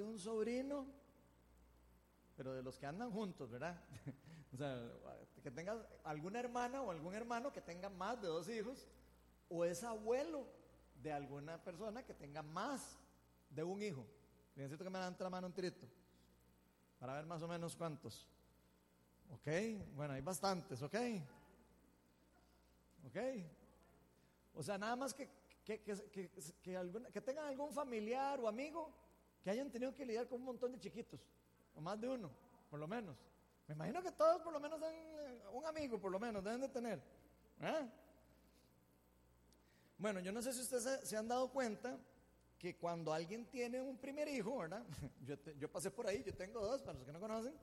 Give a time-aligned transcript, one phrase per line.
[0.00, 0.86] de un sobrino,
[2.36, 3.78] pero de los que andan juntos, ¿verdad?
[4.52, 4.90] o sea,
[5.42, 8.88] que tenga alguna hermana o algún hermano que tenga más de dos hijos,
[9.48, 10.46] o es abuelo
[11.02, 12.98] de alguna persona que tenga más
[13.50, 14.06] de un hijo.
[14.56, 15.86] Necesito que me dan la mano un tirito
[16.98, 18.26] para ver más o menos cuántos.
[19.32, 19.48] ¿Ok?
[19.94, 20.96] Bueno, hay bastantes, ¿ok?
[23.06, 23.16] ¿Ok?
[24.54, 25.28] O sea, nada más que,
[25.64, 26.10] que, que,
[27.12, 28.92] que, tengan algún familiar o amigo
[29.42, 31.20] que hayan tenido que lidiar con un montón de chiquitos,
[31.74, 32.30] o más de uno,
[32.68, 33.16] por lo menos.
[33.66, 36.68] Me imagino que todos por lo menos eh, un amigo, por lo menos, deben de
[36.68, 37.00] tener.
[39.96, 41.98] Bueno, yo no sé si ustedes se, han dado cuenta
[42.58, 44.84] que cuando alguien tiene un primer hijo, ¿verdad?
[45.24, 47.54] Yo, yo pasé por ahí, yo tengo dos, para los que no conocen,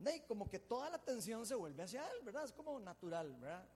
[0.00, 2.44] y como que toda la atención se vuelve hacia él, ¿verdad?
[2.44, 3.66] Es como natural, ¿verdad?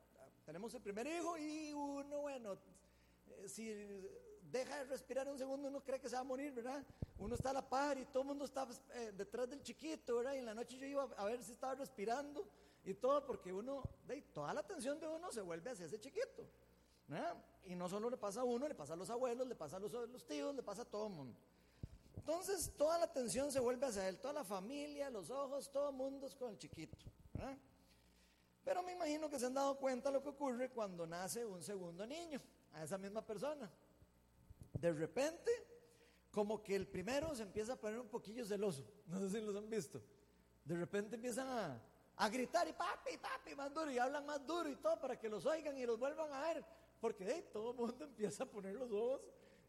[0.45, 2.59] Tenemos el primer hijo y uno, bueno,
[3.27, 3.71] eh, si
[4.51, 6.85] deja de respirar un segundo, uno cree que se va a morir, ¿verdad?
[7.19, 10.35] Uno está a la par y todo el mundo está eh, detrás del chiquito, ¿verdad?
[10.35, 12.47] Y en la noche yo iba a ver si estaba respirando
[12.85, 13.83] y todo, porque uno,
[14.33, 16.49] toda la atención de uno se vuelve hacia ese chiquito,
[17.07, 17.37] ¿verdad?
[17.65, 19.81] Y no solo le pasa a uno, le pasa a los abuelos, le pasa a
[19.81, 21.39] los, los tíos, le pasa a todo el mundo.
[22.17, 25.97] Entonces, toda la atención se vuelve hacia él, toda la familia, los ojos, todo el
[25.97, 26.97] mundo es con el chiquito,
[27.35, 27.57] ¿verdad?
[28.65, 32.07] Pero me imagino que se han dado cuenta lo que ocurre cuando nace un segundo
[32.07, 32.41] niño
[32.75, 33.71] a esa misma persona.
[34.73, 35.51] De repente,
[36.31, 38.85] como que el primero se empieza a poner un poquillo celoso.
[39.07, 40.03] No sé si los han visto.
[40.65, 44.77] De repente empiezan a, gritar y papi, papi, más duro y hablan más duro y
[44.77, 46.65] todo para que los oigan y los vuelvan a ver.
[47.01, 49.23] Porque todo el mundo empieza a poner los ojos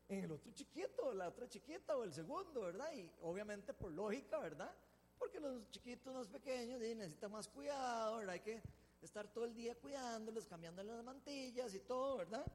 [0.09, 2.91] en el otro chiquito, la otra chiquita o el segundo, ¿verdad?
[2.93, 4.75] Y obviamente por lógica, ¿verdad?
[5.17, 8.33] Porque los chiquitos más pequeños necesitan más cuidado, ¿verdad?
[8.33, 8.61] Hay que
[9.01, 12.45] estar todo el día cuidándoles, cambiándoles las mantillas y todo, ¿verdad?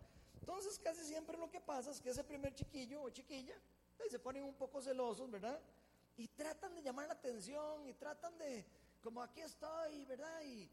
[0.45, 3.55] Entonces casi siempre lo que pasa es que ese primer chiquillo o chiquilla
[4.11, 5.59] se ponen un poco celosos, ¿verdad?
[6.19, 8.63] Y tratan de llamar la atención y tratan de,
[9.03, 10.43] como aquí estoy, ¿verdad?
[10.45, 10.71] Y,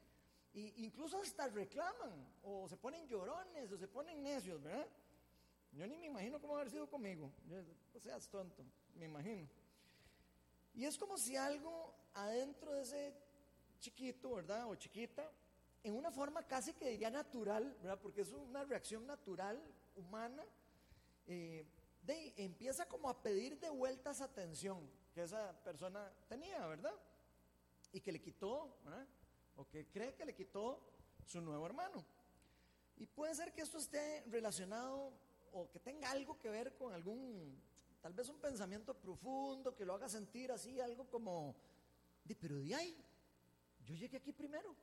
[0.84, 4.86] incluso hasta reclaman o se ponen llorones o se ponen necios, ¿verdad?
[5.72, 7.32] Yo ni me imagino cómo haber sido conmigo.
[7.96, 8.66] o seas tonto,
[8.96, 9.48] me imagino.
[10.74, 13.14] Y es como si algo adentro de ese
[13.80, 14.70] chiquito, ¿verdad?
[14.70, 15.32] O chiquita,
[15.84, 18.00] en una forma casi que diría natural, ¿verdad?
[18.02, 19.62] Porque es una reacción natural,
[19.96, 20.44] humana,
[21.28, 21.66] eh,
[22.04, 26.94] de, empieza como a pedir de vuelta esa atención que esa persona tenía, ¿verdad?
[27.92, 29.08] Y que le quitó, ¿verdad?
[29.58, 30.80] O que cree que le quitó
[31.26, 32.04] su nuevo hermano.
[32.98, 35.12] Y puede ser que esto esté relacionado
[35.54, 37.60] o que tenga algo que ver con algún,
[38.02, 41.56] tal vez un pensamiento profundo que lo haga sentir así, algo como,
[42.24, 43.04] de, pero de ahí,
[43.84, 44.76] yo llegué aquí primero.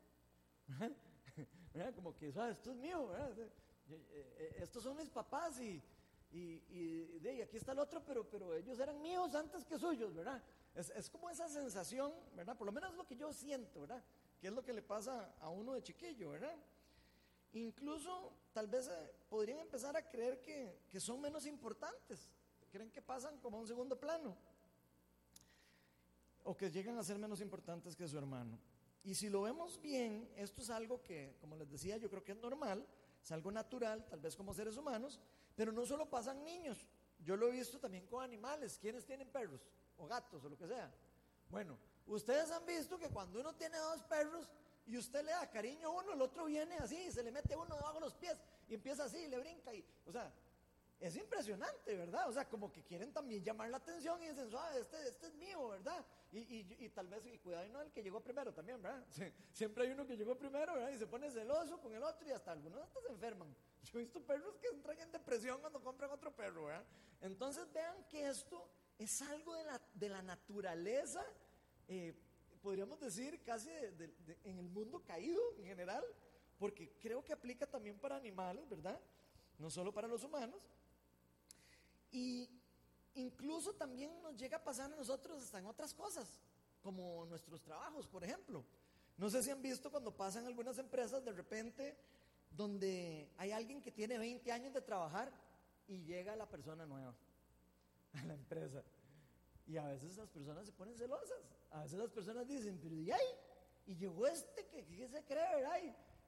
[1.95, 3.51] Como que, esto es mío, eh,
[3.91, 5.83] eh, estos son mis papás y,
[6.31, 10.43] y, de, aquí está el otro, pero, pero ellos eran míos antes que suyos, ¿verdad?
[10.75, 12.57] Es, es, como esa sensación, ¿verdad?
[12.57, 14.03] Por lo menos lo que yo siento, ¿verdad?
[14.41, 16.55] Que es lo que le pasa a uno de chiquillo, ¿verdad?
[17.53, 22.29] Incluso tal vez eh, podrían empezar a creer que, que son menos importantes,
[22.71, 24.37] creen que pasan como a un segundo plano,
[26.45, 28.59] o que llegan a ser menos importantes que su hermano.
[29.03, 32.33] Y si lo vemos bien, esto es algo que, como les decía, yo creo que
[32.33, 32.87] es normal,
[33.23, 35.21] es algo natural, tal vez como seres humanos,
[35.55, 36.87] pero no solo pasan niños,
[37.19, 39.61] yo lo he visto también con animales, quienes tienen perros
[39.97, 40.93] o gatos o lo que sea.
[41.51, 44.49] Bueno, ustedes han visto que cuando uno tiene dos perros
[44.87, 47.75] y usted le da cariño a uno, el otro viene así, se le mete uno
[47.75, 48.37] debajo de los pies
[48.69, 50.33] y empieza así, y le brinca y, o sea,
[51.01, 52.29] es impresionante, ¿verdad?
[52.29, 55.35] O sea, como que quieren también llamar la atención y dicen, suave, este, este es
[55.35, 56.05] mío, ¿verdad?
[56.33, 59.07] Y, y, tal vez, y cuidado, y no el que llegó primero también, ¿verdad?
[59.53, 60.91] siempre hay uno que llegó primero, ¿verdad?
[60.91, 63.55] Y se pone celoso con el otro y hasta algunos hasta se enferman.
[63.85, 66.85] Yo he visto perros que entran en depresión cuando compran otro perro, ¿verdad?
[67.21, 68.69] Entonces vean que esto
[68.99, 71.25] es algo de la, de la naturaleza,
[71.87, 72.13] eh,
[72.61, 76.05] podríamos decir, casi en el mundo caído en general,
[76.59, 79.01] porque creo que aplica también para animales, ¿verdad?
[79.59, 80.61] No solo para los humanos.
[82.11, 82.49] Y
[83.15, 86.41] incluso también nos llega a pasar a nosotros hasta en otras cosas,
[86.83, 88.65] como nuestros trabajos, por ejemplo.
[89.17, 91.97] No sé si han visto cuando pasan algunas empresas de repente
[92.51, 95.33] donde hay alguien que tiene 20 años de trabajar
[95.87, 97.15] y llega la persona nueva
[98.13, 98.83] a la empresa.
[99.67, 101.39] Y a veces las personas se ponen celosas.
[101.71, 103.29] A veces las personas dicen, pero ¿y ahí?
[103.87, 105.79] Y llegó este que, ¿qué se cree, ¿verdad?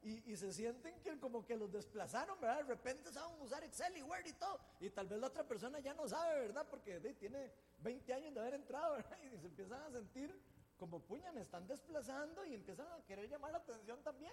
[0.02, 2.58] Y, se sienten que como que los desplazaron, ¿verdad?
[2.58, 4.58] De repente saben usar Excel y Word y todo.
[4.81, 6.67] Y tal vez la otra persona ya no sabe, ¿verdad?
[6.70, 9.19] Porque tiene 20 años de haber entrado, ¿verdad?
[9.35, 10.35] Y se empiezan a sentir
[10.79, 14.32] como puña, me están desplazando y empiezan a querer llamar la atención también.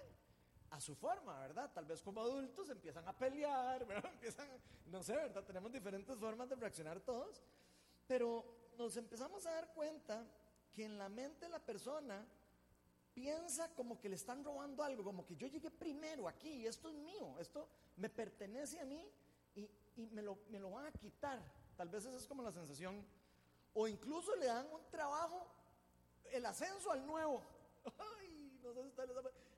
[0.70, 1.70] A su forma, ¿verdad?
[1.74, 4.10] Tal vez como adultos empiezan a pelear, ¿verdad?
[4.12, 4.48] Empiezan,
[4.86, 5.44] no sé, ¿verdad?
[5.44, 7.42] Tenemos diferentes formas de reaccionar todos.
[8.06, 10.26] Pero nos empezamos a dar cuenta
[10.72, 12.26] que en la mente la persona
[13.18, 16.94] piensa como que le están robando algo, como que yo llegué primero aquí esto es
[16.94, 19.04] mío, esto me pertenece a mí
[19.56, 21.42] y, y me, lo, me lo van a quitar.
[21.76, 23.04] Tal vez esa es como la sensación.
[23.74, 25.48] O incluso le dan un trabajo,
[26.30, 27.42] el ascenso al nuevo.
[28.20, 29.10] Ay, no sé si ustedes.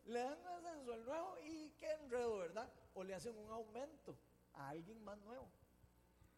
[0.06, 2.72] Le dan un ascenso al nuevo y qué enredo, ¿verdad?
[2.94, 4.16] O le hacen un aumento
[4.54, 5.46] a alguien más nuevo.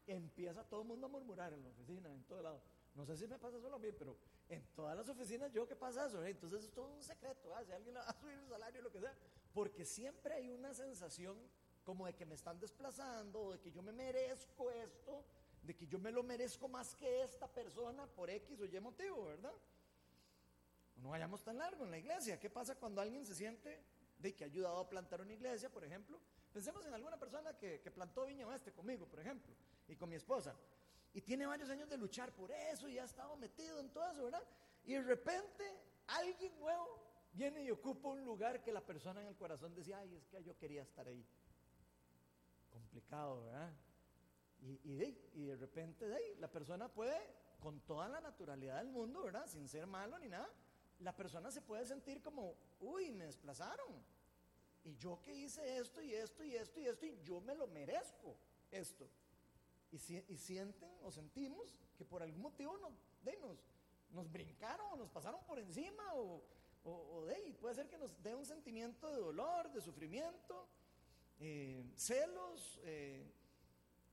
[0.09, 2.61] Empieza todo el mundo a murmurar en la oficina, en todo lado.
[2.97, 4.17] No sé si me pasa solo a mí, pero
[4.53, 6.23] en todas las oficinas yo que pasa eso.
[6.25, 7.55] Entonces es todo un secreto.
[7.65, 9.15] Si alguien va a subir el salario, lo que sea.
[9.55, 11.39] Porque siempre hay una sensación
[11.85, 15.25] como de que me están desplazando, de que yo me merezco esto,
[15.63, 19.25] de que yo me lo merezco más que esta persona por X o Y motivo,
[19.25, 19.55] ¿verdad?
[20.97, 22.39] No vayamos tan largo en la iglesia.
[22.39, 23.83] ¿Qué pasa cuando alguien se siente
[24.19, 26.21] de que ha ayudado a plantar una iglesia, por ejemplo?
[26.53, 29.55] Pensemos en alguna persona que, que plantó Viña Oeste conmigo, por ejemplo,
[29.89, 30.55] y con mi esposa.
[31.15, 34.25] Y tiene varios años de luchar por eso y ha estado metido en todo eso,
[34.25, 34.43] ¿verdad?
[34.85, 35.65] Y de repente
[36.07, 40.15] alguien nuevo viene y ocupa un lugar que la persona en el corazón decía, ay,
[40.15, 41.25] es que yo quería estar ahí.
[42.71, 43.73] Complicado, ¿verdad?
[44.61, 47.19] Y, y, de, y de repente de ahí, la persona puede,
[47.61, 49.47] con toda la naturalidad del mundo, ¿verdad?
[49.47, 50.49] Sin ser malo ni nada,
[51.01, 54.03] la persona se puede sentir como, uy, me desplazaron.
[54.85, 57.67] Y yo que hice esto y esto y esto y esto y yo me lo
[57.69, 58.37] merezco,
[58.71, 59.09] esto.
[59.93, 63.59] Y, si, y sienten o sentimos que por algún motivo nos, de, nos,
[64.11, 66.43] nos brincaron o nos pasaron por encima o,
[66.85, 70.67] o, o de puede ser que nos dé un sentimiento de dolor, de sufrimiento,
[71.39, 73.25] eh, celos, eh,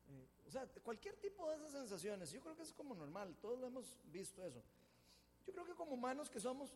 [0.10, 2.32] eh, o sea, cualquier tipo de esas sensaciones.
[2.32, 4.62] Yo creo que es como normal, todos lo hemos visto eso.
[5.46, 6.76] Yo creo que como humanos que somos,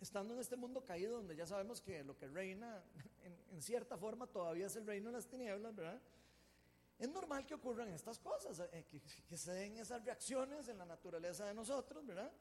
[0.00, 2.82] estando en este mundo caído donde ya sabemos que lo que reina
[3.24, 6.00] en, en cierta forma todavía es el reino de las tinieblas, ¿verdad?
[6.98, 10.86] Es normal que ocurran estas cosas, eh, que, que, se den esas reacciones en la
[10.86, 12.32] naturaleza de nosotros, ¿verdad?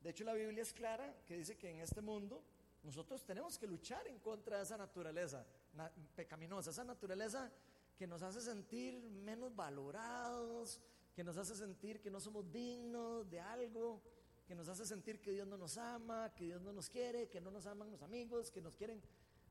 [0.00, 2.42] De hecho, la Biblia es clara que dice que en este mundo
[2.82, 7.50] nosotros tenemos que luchar en contra de esa naturaleza na, pecaminosa, esa naturaleza
[7.96, 10.80] que nos hace sentir menos valorados,
[11.14, 14.02] que nos hace sentir que no somos dignos de algo,
[14.46, 17.40] que nos hace sentir que Dios no nos ama, que Dios no nos quiere, que
[17.40, 19.00] no nos aman los amigos, que nos quieren,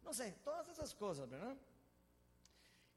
[0.03, 1.57] no sé, todas esas cosas, ¿verdad?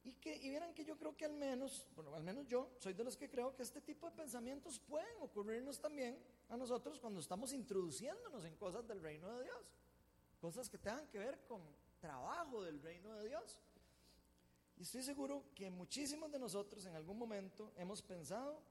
[0.07, 2.93] Y, que, y vieran que yo creo que al menos, bueno, al menos yo soy
[2.93, 6.17] de los que creo que este tipo de pensamientos pueden ocurrirnos también
[6.49, 9.75] a nosotros cuando estamos introduciéndonos en cosas del reino de Dios.
[10.41, 11.61] Cosas que tengan que ver con
[11.99, 13.61] trabajo del reino de Dios.
[14.77, 18.63] Y estoy seguro que muchísimos de nosotros en algún momento hemos pensado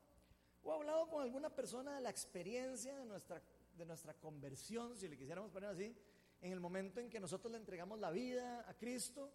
[0.63, 3.41] o hablado con alguna persona de la experiencia de nuestra,
[3.77, 5.93] de nuestra conversión, si le quisiéramos poner así,
[6.39, 9.33] en el momento en que nosotros le entregamos la vida a Cristo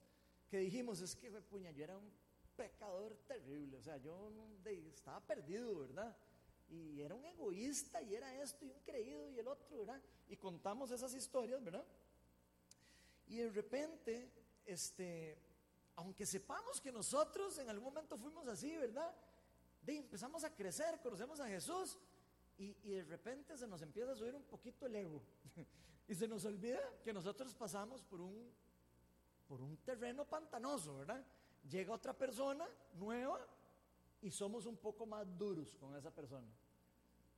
[0.50, 2.10] que dijimos, es que, puña, yo era un
[2.56, 4.32] pecador terrible, o sea, yo
[4.92, 6.14] estaba perdido, ¿verdad?
[6.68, 10.02] Y era un egoísta, y era esto, y un creído, y el otro, ¿verdad?
[10.28, 11.84] Y contamos esas historias, ¿verdad?
[13.28, 14.28] Y de repente,
[14.66, 15.38] este,
[15.94, 19.14] aunque sepamos que nosotros en algún momento fuimos así, ¿verdad?
[19.82, 21.96] De, empezamos a crecer, conocemos a Jesús,
[22.58, 25.22] y, y de repente se nos empieza a subir un poquito el ego.
[26.08, 28.52] y se nos olvida que nosotros pasamos por un
[29.50, 31.26] por un terreno pantanoso, ¿verdad?
[31.68, 33.44] Llega otra persona nueva
[34.22, 36.46] y somos un poco más duros con esa persona.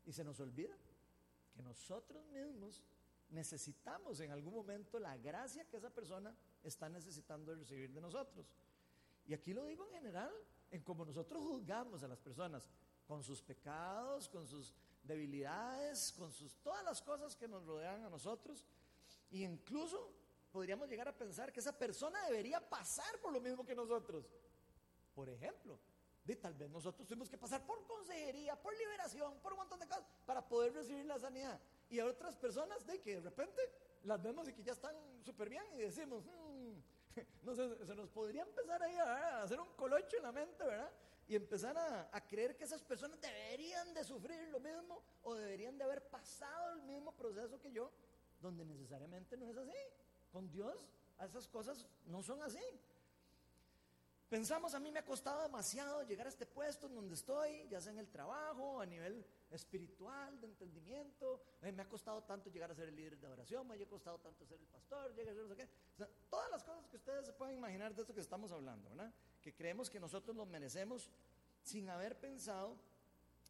[0.05, 0.77] Y se nos olvida
[1.55, 2.85] que nosotros mismos
[3.31, 8.53] necesitamos en algún momento la gracia que esa persona está necesitando recibir de nosotros.
[9.27, 10.35] Y aquí lo digo en general,
[10.71, 12.69] en cómo nosotros juzgamos a las personas
[13.07, 18.11] con sus pecados, con sus debilidades, con sus todas las cosas que nos rodean a
[18.11, 18.67] nosotros,
[19.31, 20.13] e incluso
[20.53, 24.31] podríamos llegar a pensar que esa persona debería pasar por lo mismo que nosotros.
[25.15, 25.79] Por ejemplo,
[26.25, 29.87] de tal vez nosotros tuvimos que pasar por consejería, por liberación, por un montón de
[29.87, 31.59] cosas para poder recibir la sanidad.
[31.91, 33.61] Y hay otras personas de que de repente
[34.05, 34.95] las vemos y que ya están
[35.25, 36.73] súper bien y decimos, hmm,
[37.43, 40.65] no sé, se nos podría empezar ahí a, a, hacer un colocho en la mente,
[40.65, 40.91] ¿verdad?
[41.29, 45.79] Y empezar a, a creer que esas personas deberían de sufrir lo mismo o deberían
[45.79, 47.91] de haber pasado el mismo proceso que yo,
[48.41, 49.73] donde necesariamente no es así.
[50.33, 50.89] Con Dios
[51.27, 52.59] esas cosas no son así.
[54.29, 57.83] Pensamos, a mí me ha costado demasiado llegar a este puesto en donde estoy, ya
[57.83, 62.71] sea en el trabajo, a nivel espiritual, de entendimiento, eh, me ha costado tanto llegar
[62.71, 65.35] a ser el líder de oración, me ha costado tanto ser el pastor, llegar a
[65.35, 65.69] ser no sé qué.
[66.31, 69.13] Todas las cosas que ustedes se pueden imaginar de esto que estamos hablando, ¿verdad?
[69.43, 71.11] Que creemos que nosotros lo merecemos
[71.63, 72.75] sin haber pensado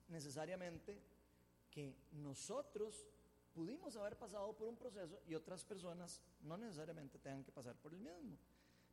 [0.09, 1.01] necesariamente
[1.71, 3.09] que nosotros
[3.53, 7.93] pudimos haber pasado por un proceso y otras personas no necesariamente tengan que pasar por
[7.93, 8.39] el mismo.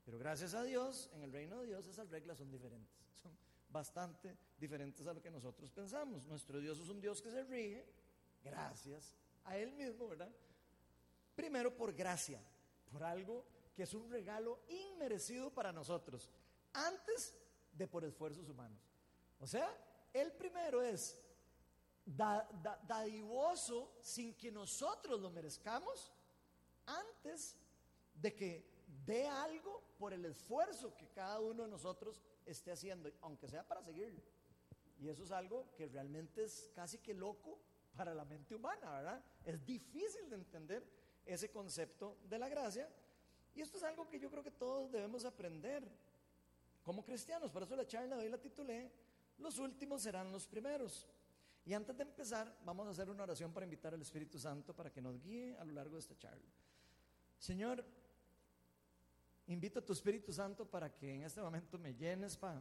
[0.05, 3.31] Pero gracias a Dios, en el reino de Dios esas reglas son diferentes, son
[3.69, 6.25] bastante diferentes a lo que nosotros pensamos.
[6.25, 7.85] Nuestro Dios es un Dios que se rige,
[8.43, 10.31] gracias a Él mismo, ¿verdad?
[11.35, 12.41] Primero por gracia,
[12.91, 16.29] por algo que es un regalo inmerecido para nosotros,
[16.73, 17.35] antes
[17.71, 18.81] de por esfuerzos humanos.
[19.39, 19.73] O sea,
[20.13, 21.17] el primero es
[22.15, 26.11] dadivoso sin que nosotros lo merezcamos,
[26.85, 27.55] antes
[28.15, 28.65] de que
[29.05, 33.83] dé algo por el esfuerzo que cada uno de nosotros esté haciendo, aunque sea para
[33.83, 34.21] seguirlo.
[34.99, 37.59] Y eso es algo que realmente es casi que loco
[37.95, 39.23] para la mente humana, ¿verdad?
[39.45, 40.83] Es difícil de entender
[41.25, 42.89] ese concepto de la gracia.
[43.55, 45.87] Y esto es algo que yo creo que todos debemos aprender
[46.83, 47.51] como cristianos.
[47.51, 48.91] Por eso la charla de hoy la titulé
[49.37, 51.07] Los últimos serán los primeros.
[51.69, 54.91] Y antes de empezar, vamos a hacer una oración para invitar al Espíritu Santo para
[54.91, 56.49] que nos guíe a lo largo de esta charla.
[57.37, 57.85] Señor,
[59.45, 62.59] invito a tu Espíritu Santo para que en este momento me llenes, pa,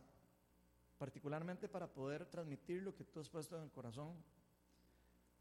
[0.99, 4.15] particularmente para poder transmitir lo que tú has puesto en el corazón.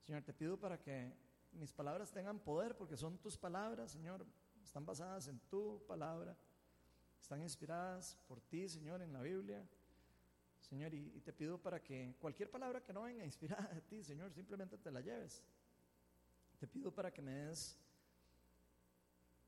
[0.06, 1.14] Señor, te pido para que
[1.52, 4.26] mis palabras tengan poder, porque son tus palabras, Señor,
[4.64, 6.38] están basadas en tu palabra,
[7.20, 9.68] están inspiradas por ti, Señor, en la Biblia.
[10.70, 14.34] Señor, y, te pido para que cualquier palabra que no venga inspirada de ti, Señor,
[14.34, 15.42] simplemente te la lleves.
[16.60, 17.78] Te pido para que me des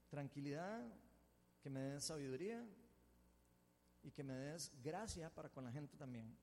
[0.10, 0.82] tranquilidad,
[1.62, 2.66] que me des sabiduría
[4.02, 6.38] y que me des gracia para con la gente también,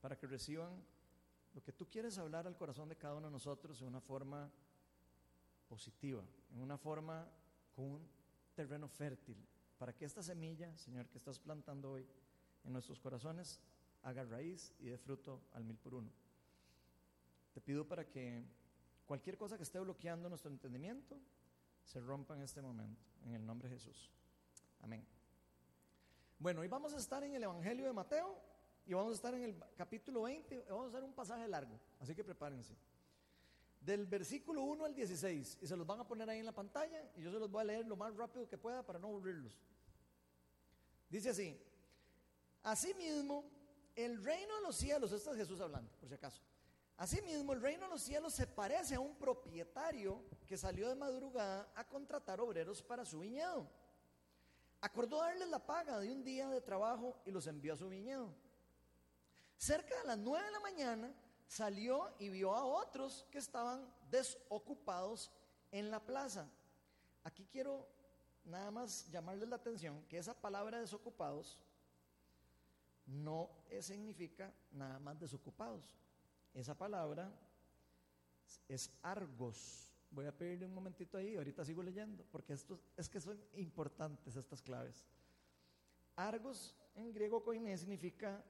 [0.00, 0.84] para que reciban
[1.52, 4.48] lo que tú quieres hablar al corazón de cada uno de nosotros de una forma
[5.68, 7.28] positiva, en una forma
[7.74, 8.08] con un
[8.54, 9.36] terreno fértil,
[9.78, 12.06] para que esta semilla, Señor, que estás plantando hoy
[12.64, 13.60] en nuestros corazones,
[14.02, 16.10] haga raíz y dé fruto al mil por uno.
[17.52, 18.44] Te pido para que
[19.06, 21.20] cualquier cosa que esté bloqueando nuestro entendimiento
[21.84, 24.10] se rompa en este momento, en el nombre de Jesús.
[24.80, 25.04] Amén.
[26.38, 28.40] Bueno, hoy vamos a estar en el Evangelio de Mateo
[28.86, 32.14] y vamos a estar en el capítulo 20, vamos a hacer un pasaje largo, así
[32.14, 32.74] que prepárense.
[33.80, 37.10] Del versículo 1 al 16, y se los van a poner ahí en la pantalla,
[37.16, 39.58] y yo se los voy a leer lo más rápido que pueda para no aburrirlos.
[41.08, 41.58] Dice así,
[42.62, 43.44] asimismo,
[43.96, 46.40] el reino de los cielos, esto es Jesús hablando, por si acaso.
[46.96, 51.72] Asimismo, el reino de los cielos se parece a un propietario que salió de madrugada
[51.74, 53.66] a contratar obreros para su viñedo.
[54.82, 58.34] Acordó darles la paga de un día de trabajo y los envió a su viñedo.
[59.56, 61.14] Cerca de las nueve de la mañana
[61.46, 65.30] salió y vio a otros que estaban desocupados
[65.72, 66.48] en la plaza.
[67.24, 67.86] Aquí quiero
[68.44, 71.58] nada más llamarles la atención que esa palabra desocupados
[73.10, 73.50] no
[73.80, 75.96] significa nada más desocupados.
[76.54, 77.32] Esa palabra
[78.68, 79.92] es argos.
[80.10, 84.34] Voy a pedirle un momentito ahí, ahorita sigo leyendo, porque esto, es que son importantes
[84.36, 85.04] estas claves.
[86.16, 88.44] Argos en griego koiné significa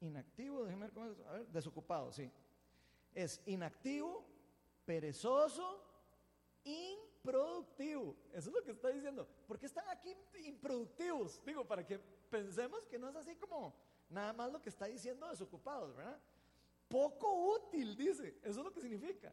[0.00, 2.30] inactivo, déjenme ver cómo es, a ver, desocupado, sí.
[3.14, 4.24] Es inactivo,
[4.84, 5.84] perezoso,
[7.20, 8.16] improductivo.
[8.32, 9.26] Eso es lo que está diciendo.
[9.46, 11.42] ¿Por qué están aquí improductivos?
[11.44, 13.74] Digo, para que pensemos que no es así como
[14.08, 16.18] nada más lo que está diciendo desocupados, ¿verdad?
[16.88, 18.38] Poco útil, dice.
[18.42, 19.32] Eso es lo que significa.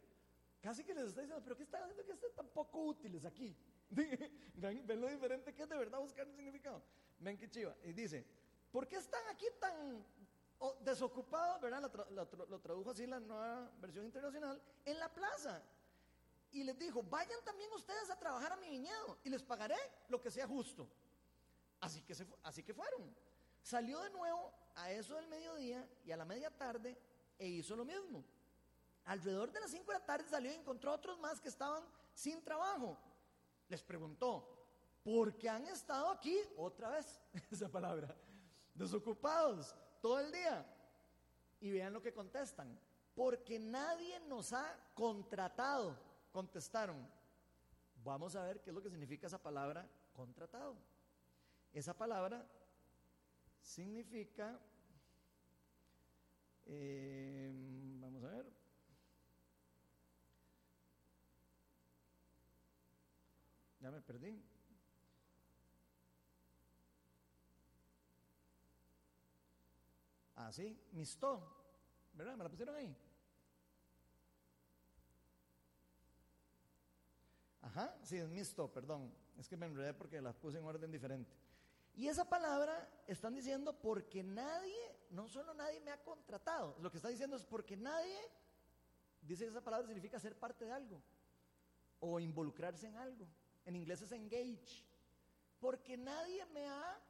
[0.62, 3.56] Casi que les está diciendo, pero ¿qué están haciendo que estén tan poco útiles aquí?
[3.89, 6.84] ven, lo diferente que es de verdad buscar un significado.
[7.20, 7.75] Ven qué chiva.
[7.84, 8.25] Y dice,
[8.72, 10.06] ¿por qué están aquí tan
[10.82, 11.62] desocupados?
[11.62, 11.89] ¿Verdad?
[12.12, 14.62] Lo, lo tradujo así la nueva versión internacional.
[14.84, 15.63] En la plaza.
[16.51, 19.77] Y les dijo, vayan también ustedes a trabajar a mi viñedo y les pagaré
[20.10, 20.88] lo que sea justo.
[21.82, 23.16] Así que, se, así que fueron.
[23.62, 26.98] Salió de nuevo a eso del mediodía y a la media tarde
[27.38, 28.24] e hizo lo mismo.
[29.06, 32.44] Alrededor de las 5 de la tarde salió y encontró otros más que estaban sin
[32.44, 32.98] trabajo.
[33.70, 34.48] Les preguntó,
[35.04, 37.20] ¿por qué han estado aquí otra vez?
[37.51, 38.13] Esa palabra,
[38.74, 40.66] desocupados todo el día.
[41.60, 42.80] Y vean lo que contestan,
[43.16, 45.98] porque nadie nos ha contratado,
[46.38, 46.98] contestaron.
[48.03, 50.75] Vamos a ver qué es lo que significa esa palabra contratado.
[51.74, 52.48] Esa palabra
[53.60, 54.60] significa,
[56.67, 57.51] eh,
[58.00, 58.46] vamos a ver,
[63.79, 64.39] ya me perdí.
[70.36, 71.32] Ah, sí, mistó,
[72.13, 72.38] ¿verdad?
[72.38, 72.96] ¿Me la pusieron ahí?
[77.68, 79.14] Ajá, sí, es mixto, perdón.
[79.38, 81.36] Es que me enredé porque las puse en orden diferente.
[81.96, 84.78] Y esa palabra están diciendo porque nadie,
[85.10, 88.18] no solo nadie me ha contratado, lo que está diciendo es porque nadie,
[89.22, 91.02] dice esa palabra significa ser parte de algo
[92.00, 93.28] o involucrarse en algo.
[93.66, 94.86] En inglés es engage.
[95.60, 97.02] Porque nadie me ha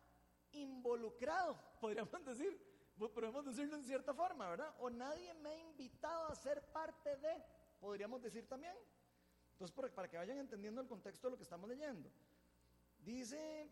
[0.54, 2.60] involucrado, podríamos decir.
[2.98, 4.74] podemos decirlo en cierta forma, ¿verdad?
[4.80, 7.44] O nadie me ha invitado a ser parte de,
[7.80, 8.76] podríamos decir también.
[9.60, 12.12] Entonces, para que vayan entendiendo el contexto de lo que estamos leyendo.
[13.00, 13.68] Dice,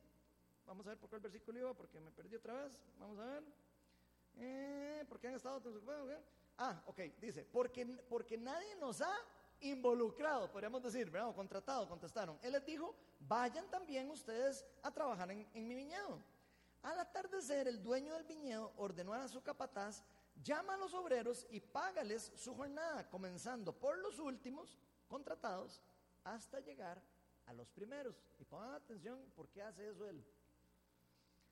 [0.65, 2.71] vamos a ver por el versículo iba, porque me perdí otra vez.
[2.97, 3.43] Vamos a ver.
[4.37, 5.61] Eh, ¿Por qué han estado
[6.57, 9.15] Ah, ok, dice, porque, porque nadie nos ha
[9.59, 11.29] involucrado, podríamos decir, ¿verdad?
[11.29, 12.39] O contratado, contestaron.
[12.41, 16.19] Él les dijo, vayan también ustedes a trabajar en, en mi viñedo.
[16.81, 20.03] Al atardecer, el dueño del viñedo ordenó a su capataz,
[20.43, 25.81] llama a los obreros y págales su jornada, comenzando por los últimos contratados
[26.23, 27.01] hasta llegar
[27.45, 28.15] a los primeros.
[28.39, 30.23] Y pongan atención, ¿por qué hace eso él?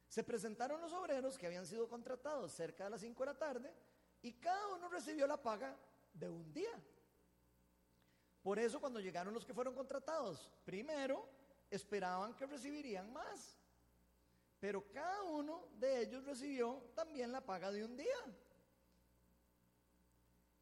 [0.07, 3.73] Se presentaron los obreros que habían sido contratados cerca de las 5 de la tarde
[4.21, 5.75] y cada uno recibió la paga
[6.13, 6.79] de un día.
[8.43, 11.27] Por eso cuando llegaron los que fueron contratados, primero
[11.71, 13.57] esperaban que recibirían más.
[14.59, 18.15] Pero cada uno de ellos recibió también la paga de un día.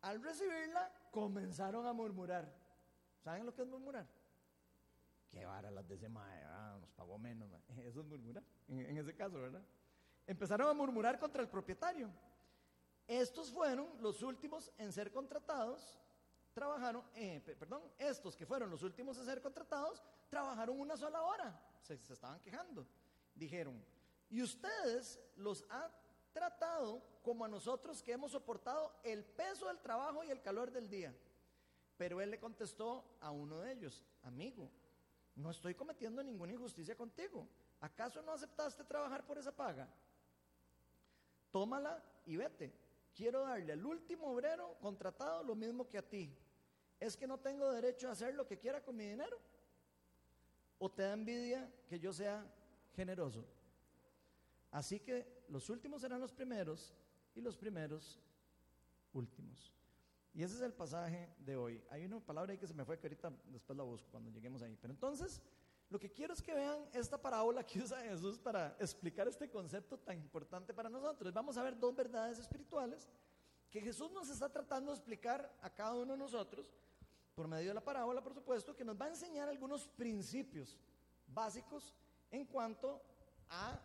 [0.02, 2.61] Al recibirla, comenzaron a murmurar.
[3.24, 4.08] ¿Saben lo que es murmurar?
[5.30, 6.44] Qué vara las de ese mae,
[6.80, 7.50] nos pagó menos.
[7.78, 9.64] Eso es murmurar, en, ese caso, ¿verdad?
[10.28, 12.10] Empezaron a murmurar contra el propietario.
[13.08, 16.00] Estos fueron los últimos en ser contratados,
[16.54, 21.60] trabajaron, eh, perdón, estos que fueron los últimos en ser contratados, trabajaron una sola hora.
[21.82, 22.86] Se, se estaban quejando.
[23.34, 23.84] Dijeron,
[24.30, 25.92] y ustedes los han
[26.34, 30.90] tratado como a nosotros que hemos soportado el peso del trabajo y el calor del
[30.90, 31.14] día.
[32.02, 34.72] Pero él le contestó a uno de ellos, amigo,
[35.36, 37.48] no estoy cometiendo ninguna injusticia contigo.
[37.80, 39.88] ¿Acaso no aceptaste trabajar por esa paga?
[41.52, 42.74] Tómala y vete.
[43.14, 46.36] Quiero darle al último obrero contratado lo mismo que a ti.
[47.00, 49.38] ¿Es que no tengo derecho a hacer lo que quiera con mi dinero?
[50.80, 52.44] ¿O te da envidia que yo sea
[52.96, 53.46] generoso?
[54.72, 56.96] Así que los últimos serán los primeros
[57.36, 58.20] y los primeros
[59.14, 59.72] últimos.
[60.34, 61.84] Y ese es el pasaje de hoy.
[61.90, 64.62] Hay una palabra ahí que se me fue que ahorita después la busco cuando lleguemos
[64.62, 64.78] ahí.
[64.82, 65.42] Pero entonces,
[65.90, 69.98] lo que quiero es que vean esta parábola que usa Jesús para explicar este concepto
[69.98, 71.34] tan importante para nosotros.
[71.34, 73.10] Vamos a ver dos verdades espirituales
[73.70, 76.74] que Jesús nos está tratando de explicar a cada uno de nosotros
[77.36, 80.78] por medio de la parábola, por supuesto, que nos va a enseñar algunos principios
[81.28, 81.94] básicos
[82.30, 83.02] en cuanto
[83.50, 83.80] a,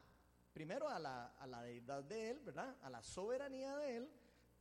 [0.53, 2.77] primero, a la, a la deidad de Él, ¿verdad?
[2.83, 4.11] A la soberanía de Él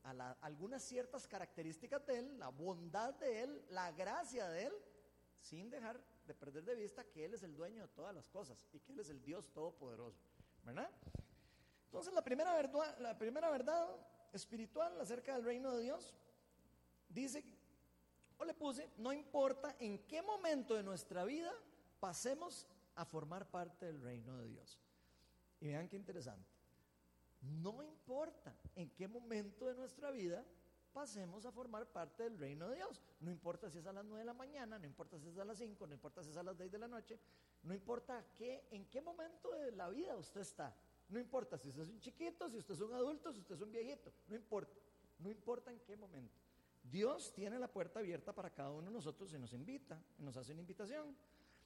[0.06, 4.74] a algunas ciertas características de Él, la bondad de Él, la gracia de Él,
[5.40, 8.68] sin dejar de perder de vista que Él es el dueño de todas las cosas
[8.72, 10.22] y que Él es el Dios todopoderoso.
[10.64, 10.90] ¿Verdad?
[11.86, 13.88] Entonces la primera verdad, la primera verdad
[14.34, 16.14] espiritual acerca del reino de Dios
[17.10, 17.44] dice,
[18.38, 21.52] o le puse, no importa en qué momento de nuestra vida
[22.00, 24.80] pasemos a formar parte del reino de Dios.
[25.62, 26.55] Y vean qué interesante.
[27.62, 30.44] No importa en qué momento de nuestra vida
[30.94, 33.02] pasemos a formar parte del reino de Dios.
[33.20, 35.44] No importa si es a las 9 de la mañana, no importa si es a
[35.44, 37.20] las 5, no importa si es a las 10 de la noche,
[37.64, 40.74] no importa qué, en qué momento de la vida usted está.
[41.10, 43.62] No importa si usted es un chiquito, si usted es un adulto, si usted es
[43.62, 44.80] un viejito, no importa.
[45.20, 46.40] No importa en qué momento.
[46.82, 50.52] Dios tiene la puerta abierta para cada uno de nosotros y nos invita, nos hace
[50.52, 51.16] una invitación.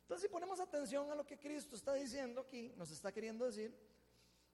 [0.02, 3.76] Entonces, si ponemos atención a lo que Cristo está diciendo aquí, nos está queriendo decir,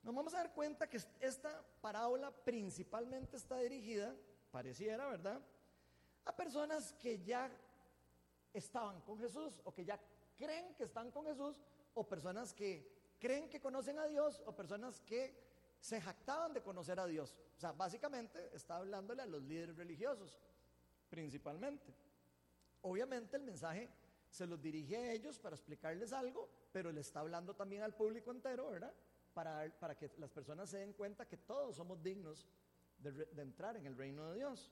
[0.06, 4.16] nos vamos a dar cuenta que esta parábola principalmente está dirigida,
[4.52, 5.42] pareciera, ¿verdad?,
[6.26, 7.50] a personas que ya
[8.54, 10.00] estaban con Jesús o que ya
[10.38, 11.60] creen que están con Jesús
[11.96, 15.36] o personas que creen que conocen a Dios o personas que
[15.80, 17.36] se jactaban de conocer a Dios.
[17.58, 20.40] O sea, básicamente está hablándole a los líderes religiosos,
[21.10, 21.96] principalmente.
[22.84, 23.90] Obviamente el mensaje
[24.30, 28.30] se los dirige a ellos para explicarles algo, pero le está hablando también al público
[28.30, 28.94] entero, ¿verdad?
[29.36, 32.48] Para, que las personas se den cuenta que todos somos dignos
[32.98, 34.72] de, entrar en el reino de Dios.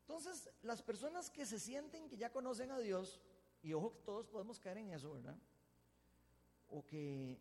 [0.00, 3.20] Entonces, las personas que se sienten que ya conocen a Dios,
[3.62, 5.36] y ojo que todos podemos caer en eso, ¿verdad?
[6.68, 7.38] O que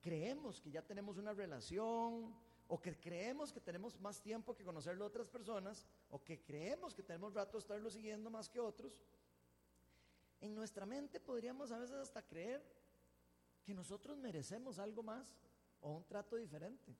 [0.00, 2.34] creemos que ya tenemos una relación,
[2.66, 6.94] o que creemos que tenemos más tiempo que conocerlo a otras personas, o que creemos
[6.94, 9.04] que tenemos rato de estarlo siguiendo más que otros,
[10.40, 12.64] en nuestra mente podríamos a veces hasta creer
[13.68, 15.36] que nosotros merecemos algo más
[15.82, 16.96] o un trato diferente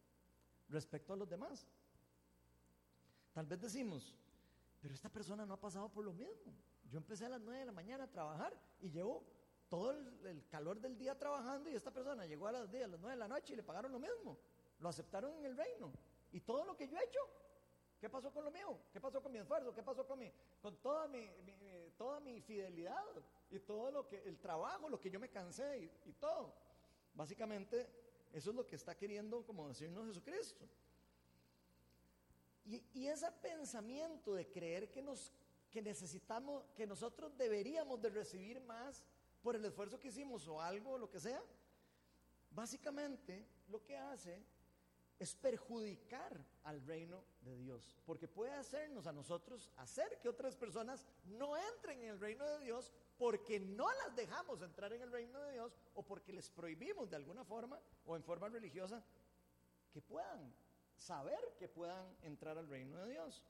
[0.68, 1.66] respecto a los demás.
[3.32, 4.14] Tal vez decimos,
[4.78, 6.52] pero esta persona no ha pasado por lo mismo.
[6.90, 9.24] Yo empecé a las 9 de la mañana a trabajar y llevo
[9.70, 13.00] todo el, calor del día trabajando y esta persona llegó a las 10, a las
[13.00, 14.36] 9 de la noche y le pagaron lo mismo.
[14.80, 15.90] Lo aceptaron en el reino.
[16.32, 17.20] Y todo lo que yo he hecho,
[17.98, 18.78] ¿qué pasó con lo mío?
[18.92, 19.72] ¿Qué pasó con mi esfuerzo?
[19.72, 21.30] ¿Qué pasó con, mi, con toda, mi,
[21.98, 23.04] toda mi fidelidad?
[23.50, 26.54] y todo lo que, el trabajo, lo que yo me cansé y, todo.
[27.14, 27.88] Básicamente,
[28.32, 30.68] eso es lo que está queriendo como decirnos Jesucristo.
[32.66, 35.32] Y, y ese pensamiento de creer que, nos,
[35.70, 39.02] que necesitamos, que nosotros deberíamos de recibir más
[39.42, 41.42] por el esfuerzo que hicimos o algo, lo que sea,
[42.50, 44.42] básicamente lo que hace
[45.18, 51.06] es perjudicar al reino de Dios, porque puede hacernos a nosotros hacer que otras personas
[51.24, 55.40] no entren en el reino de Dios porque no las dejamos entrar en el reino
[55.40, 59.02] de Dios o porque les prohibimos de alguna forma o en forma religiosa
[59.92, 60.54] que puedan
[60.96, 63.44] saber que puedan entrar al reino de Dios.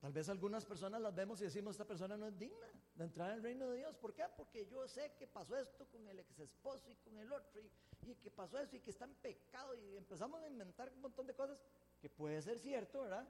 [0.00, 3.30] Tal vez algunas personas las vemos y decimos, esta persona no es digna de entrar
[3.30, 3.96] al reino de Dios.
[3.96, 4.24] ¿Por qué?
[4.34, 7.60] Porque yo sé que pasó esto con el ex esposo y con el otro,
[8.06, 11.26] y que pasó eso y que está en pecado, y empezamos a inventar un montón
[11.26, 11.58] de cosas
[12.00, 13.28] que puede ser cierto, ¿verdad?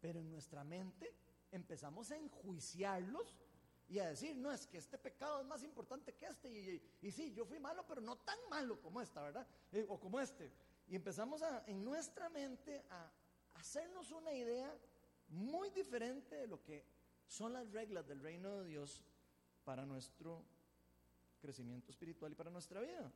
[0.00, 1.12] Pero en nuestra mente
[1.50, 3.34] empezamos a enjuiciarlos
[3.88, 7.32] y a decir, no, es que este pecado es más importante que este, y, sí,
[7.32, 9.46] yo fui malo, pero no tan malo como esta, ¿verdad?
[9.72, 10.52] Eh, o como este.
[10.88, 13.10] Y empezamos a, en nuestra mente a
[13.54, 14.76] hacernos una idea
[15.28, 16.84] muy diferente de lo que
[17.26, 19.02] son las reglas del reino de Dios
[19.64, 20.44] para nuestro
[21.40, 23.10] crecimiento espiritual y para nuestra vida.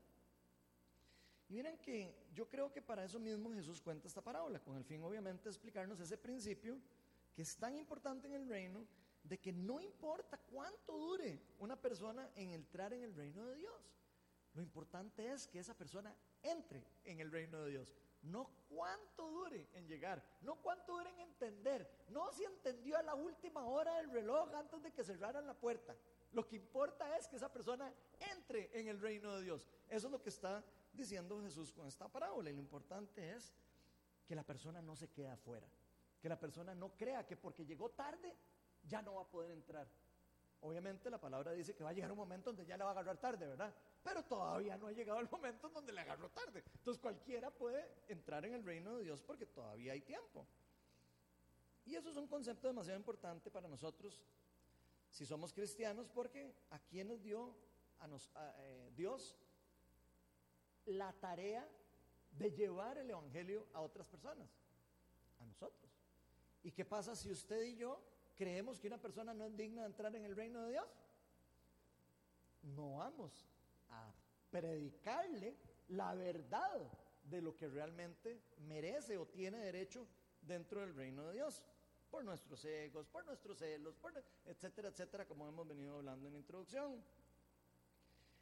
[1.49, 4.85] Y miren que yo creo que para eso mismo Jesús cuenta esta parábola, con el
[4.85, 6.79] fin obviamente de explicarnos ese principio
[7.35, 8.87] que es tan importante en el reino,
[9.23, 13.95] de que no importa cuánto dure una persona en entrar en el reino de Dios,
[14.55, 19.69] lo importante es que esa persona entre en el reino de Dios no cuánto dure
[19.75, 24.11] en llegar, no cuánto dure en entender, no si entendió a la última hora del
[24.11, 25.97] reloj antes de que cerraran la puerta.
[26.33, 29.69] Lo que importa es que esa persona entre en el reino de Dios.
[29.89, 32.51] Eso es lo que está diciendo Jesús con esta parábola.
[32.51, 33.53] Y lo importante es
[34.27, 35.67] que la persona no se quede afuera,
[36.21, 38.37] que la persona no crea que porque llegó tarde
[38.85, 39.89] ya no va a poder entrar.
[40.61, 42.93] Obviamente la palabra dice que va a llegar un momento donde ya le va a
[42.93, 43.75] agarrar tarde, ¿verdad?
[44.03, 46.65] pero todavía no ha llegado el momento en donde le agarró tarde.
[46.75, 50.47] Entonces cualquiera puede entrar en el reino de Dios porque todavía hay tiempo.
[51.85, 54.23] Y eso es un concepto demasiado importante para nosotros
[55.11, 57.55] si somos cristianos porque a quienes dio
[57.99, 58.09] a
[58.59, 59.37] eh, Dios
[60.87, 61.69] la tarea
[62.33, 64.49] de llevar el Evangelio a otras personas,
[65.41, 65.91] a nosotros.
[66.63, 68.01] ¿Y qué pasa si usted y yo
[68.37, 70.89] creemos que una persona no es digna de entrar en el reino de Dios?
[72.63, 73.47] No vamos
[73.91, 74.13] a
[74.51, 75.57] predicarle
[75.89, 76.91] la verdad
[77.25, 80.07] de lo que realmente merece o tiene derecho
[80.41, 81.65] dentro del reino de Dios,
[82.11, 83.97] por nuestros egos, por nuestros celos,
[84.45, 87.03] etcétera, etcétera, como hemos venido hablando en la introducción.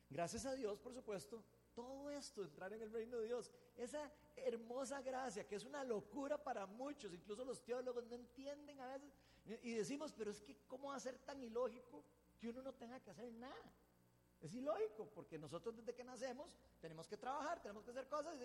[0.08, 1.42] Gracias a Dios, por supuesto,
[1.80, 6.36] todo esto, entrar en el reino de Dios, esa hermosa gracia que es una locura
[6.36, 9.10] para muchos, incluso los teólogos no entienden a veces,
[9.62, 12.04] y decimos, pero es que ¿cómo va a ser tan ilógico
[12.38, 13.72] que uno no tenga que hacer nada?
[14.42, 18.38] Es ilógico, porque nosotros desde que nacemos tenemos que trabajar, tenemos que hacer cosas,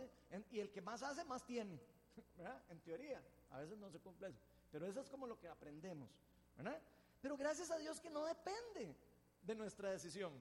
[0.49, 1.77] y el que más hace, más tiene,
[2.37, 2.61] ¿verdad?
[2.69, 3.21] En teoría,
[3.51, 4.39] a veces no se cumple eso,
[4.71, 6.09] pero eso es como lo que aprendemos,
[6.55, 6.81] ¿verdad?
[7.21, 8.95] Pero gracias a Dios que no depende
[9.41, 10.33] de nuestra decisión.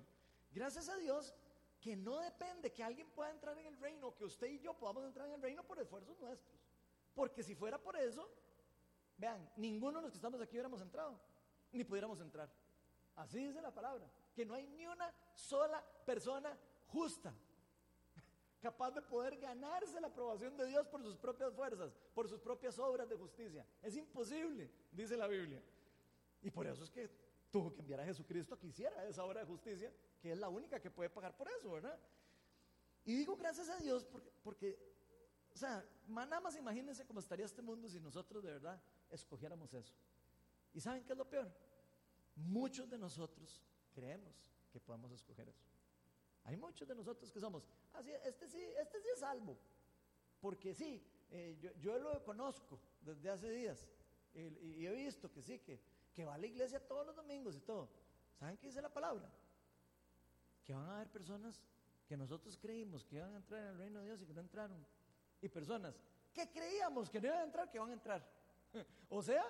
[0.54, 1.34] Gracias a Dios
[1.84, 5.04] que no depende que alguien pueda entrar en el reino, que usted y yo podamos
[5.04, 6.58] entrar en el reino por esfuerzos nuestros.
[7.14, 8.26] Porque si fuera por eso,
[9.18, 11.20] vean, ninguno de los que estamos aquí hubiéramos entrado,
[11.72, 12.50] ni pudiéramos entrar.
[13.16, 17.34] Así dice la palabra que no hay ni una sola persona justa
[18.62, 22.78] capaz de poder ganarse la aprobación de Dios por sus propias fuerzas, por sus propias
[22.78, 23.66] obras de justicia.
[23.82, 25.62] Es imposible, dice la Biblia.
[26.40, 27.10] Y por eso es que
[27.54, 30.48] tuvo que enviar a Jesucristo a que hiciera esa obra de justicia, que es la
[30.48, 31.96] única que puede pagar por eso, ¿verdad?
[33.04, 34.04] Y digo gracias a Dios
[34.42, 34.76] porque,
[35.54, 39.94] o sea, nada más imagínense cómo estaría este mundo si nosotros de verdad escogiéramos eso.
[40.72, 41.48] ¿Y saben qué es lo peor?
[42.34, 43.62] Muchos de nosotros
[43.92, 44.34] creemos
[44.72, 45.64] que podemos escoger eso.
[46.42, 49.56] Hay muchos de nosotros que somos, así, ah, este sí, este sí es salvo,
[50.40, 53.88] porque sí, eh, yo, yo, lo conozco desde hace días
[54.34, 55.80] y, he visto que sí, que,
[56.14, 57.88] que va a la iglesia todos los domingos y todo.
[58.38, 59.28] ¿Saben qué dice la palabra?
[60.64, 61.60] Que van a haber personas
[62.06, 64.40] que nosotros creímos que iban a entrar en el reino de Dios y que no
[64.40, 64.86] entraron.
[65.42, 65.98] Y personas
[66.32, 68.26] que creíamos que no iban a entrar, que van a entrar.
[69.08, 69.44] o sea,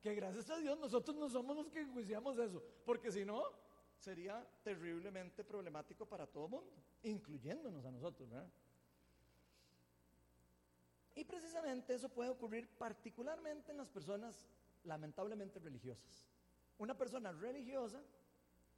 [0.00, 3.44] que gracias a Dios nosotros no somos los que enjuiciamos eso, porque si no,
[3.98, 6.72] sería terriblemente problemático para todo el mundo,
[7.04, 8.28] incluyéndonos a nosotros.
[11.14, 14.48] Y precisamente eso puede ocurrir particularmente en las personas
[14.84, 16.26] lamentablemente religiosas.
[16.78, 18.02] Una persona religiosa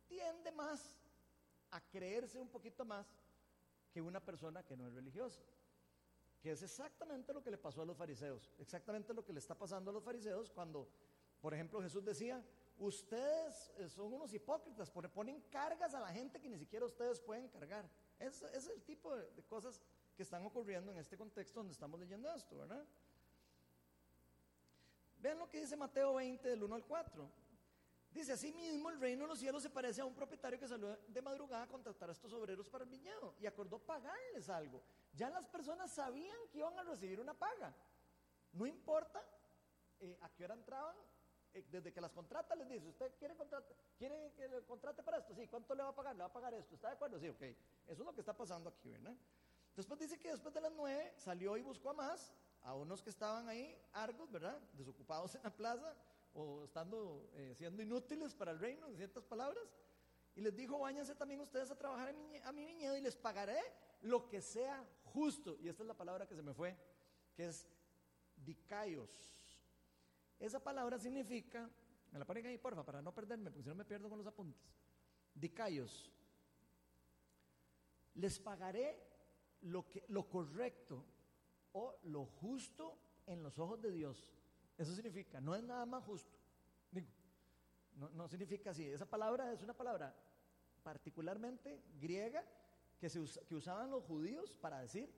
[0.06, 0.98] tiende más
[1.70, 3.06] a creerse un poquito más
[3.92, 5.42] que una persona que no es religiosa.
[6.40, 9.54] Que es exactamente lo que le pasó a los fariseos, exactamente lo que le está
[9.54, 10.88] pasando a los fariseos cuando,
[11.40, 12.44] por ejemplo, Jesús decía,
[12.78, 17.20] ustedes eh, son unos hipócritas, porque ponen cargas a la gente que ni siquiera ustedes
[17.20, 17.88] pueden cargar.
[18.18, 19.80] Es, es el tipo de, cosas
[20.16, 22.86] que están ocurriendo en este contexto donde estamos leyendo esto, ¿verdad?
[25.24, 27.30] Vean lo que dice Mateo 20 del 1 al 4.
[28.10, 30.98] Dice, así mismo el reino de los cielos se parece a un propietario que salió
[31.08, 34.82] de madrugada a contratar a estos obreros para el viñedo y acordó pagarles algo.
[35.14, 37.74] Ya las personas sabían que iban a recibir una paga.
[38.52, 39.24] No importa
[39.98, 40.94] eh, a qué hora entraban,
[41.54, 43.34] eh, desde que las contrata les dice, ¿usted quiere,
[43.96, 45.34] quiere que le contrate para esto?
[45.34, 46.14] Sí, ¿cuánto le va a pagar?
[46.14, 46.74] Le va a pagar esto.
[46.74, 47.18] ¿Está de acuerdo?
[47.18, 47.40] Sí, ok.
[47.40, 47.56] Eso
[47.86, 49.16] es lo que está pasando aquí, ¿verdad?
[49.74, 53.10] Después dice que después de las nueve salió y buscó a más, a unos que
[53.10, 54.58] estaban ahí, argos, ¿verdad?
[54.72, 55.94] Desocupados en la plaza
[56.32, 59.64] o estando eh, siendo inútiles para el reino, en ciertas palabras.
[60.34, 63.60] Y les dijo, váyanse también ustedes a trabajar a mi viñedo y les pagaré
[64.00, 65.56] lo que sea justo.
[65.60, 66.76] Y esta es la palabra que se me fue,
[67.34, 67.68] que es
[68.36, 69.10] dicaios.
[70.40, 71.70] Esa palabra significa,
[72.10, 74.26] me la ponen ahí porfa, para no perderme, porque si no me pierdo con los
[74.26, 74.62] apuntes.
[75.34, 76.10] Dicaios.
[78.14, 79.00] Les pagaré
[79.62, 81.04] lo, que, lo correcto
[81.74, 84.32] o lo justo en los ojos de Dios.
[84.78, 86.36] Eso significa, no es nada más justo.
[86.90, 87.06] Digo,
[87.96, 88.88] no, significa así.
[88.88, 90.14] Esa palabra es una palabra
[90.82, 92.44] particularmente griega
[92.98, 93.06] que,
[93.54, 95.12] usaban los judíos para decir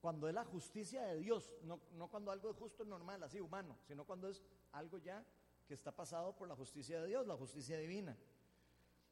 [0.00, 4.06] cuando es la justicia de Dios, no, cuando algo es justo normal, así humano, sino
[4.06, 5.22] cuando es algo ya
[5.68, 8.16] que está pasado por la justicia de Dios, la justicia divina.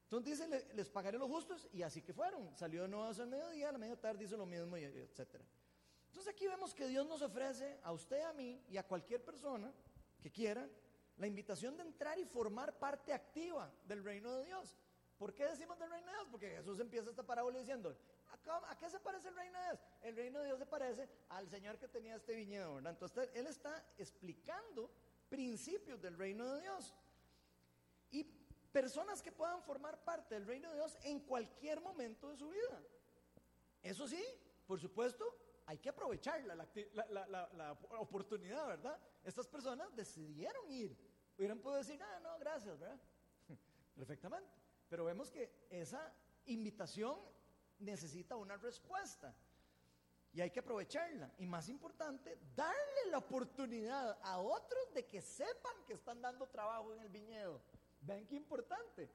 [0.05, 2.57] Entonces dice, les pagaré los justos y así que fueron.
[2.57, 5.43] Salió de nuevo al mediodía, a la media tarde hizo lo mismo, etc.
[6.29, 9.73] Aquí vemos que Dios nos ofrece a usted, a mí y a cualquier persona
[10.21, 10.69] que quiera
[11.17, 14.77] la invitación de entrar y formar parte activa del reino de Dios.
[15.19, 16.29] ¿Por qué decimos del reino de Dios?
[16.31, 17.97] Porque Jesús empieza esta parábola diciendo,
[18.69, 19.81] ¿a qué se parece el reino de Dios?
[20.03, 22.79] El reino de Dios se parece al Señor que tenía este viñedo.
[22.79, 24.91] Entonces Él está explicando
[25.29, 26.95] principios del reino de Dios.
[28.13, 28.25] Y
[28.71, 32.81] personas que puedan formar parte del reino de Dios en cualquier momento de su vida.
[33.83, 34.23] Eso sí,
[34.69, 35.25] por supuesto,
[35.69, 38.99] hay que aprovechar la, oportunidad, ¿verdad?
[39.23, 40.97] Estas personas decidieron ir.
[41.37, 42.99] Hubieran podido decir, ah, no, gracias, ¿verdad?
[43.95, 44.51] Perfectamente.
[44.89, 46.11] Pero vemos que esa
[46.47, 47.21] invitación
[47.81, 49.37] necesita una respuesta.
[50.33, 51.31] Y hay que aprovecharla.
[51.37, 56.95] Y más importante, darle la oportunidad a otros de que sepan que están dando trabajo
[56.95, 57.61] en el viñedo.
[58.01, 59.11] Ven qué importante.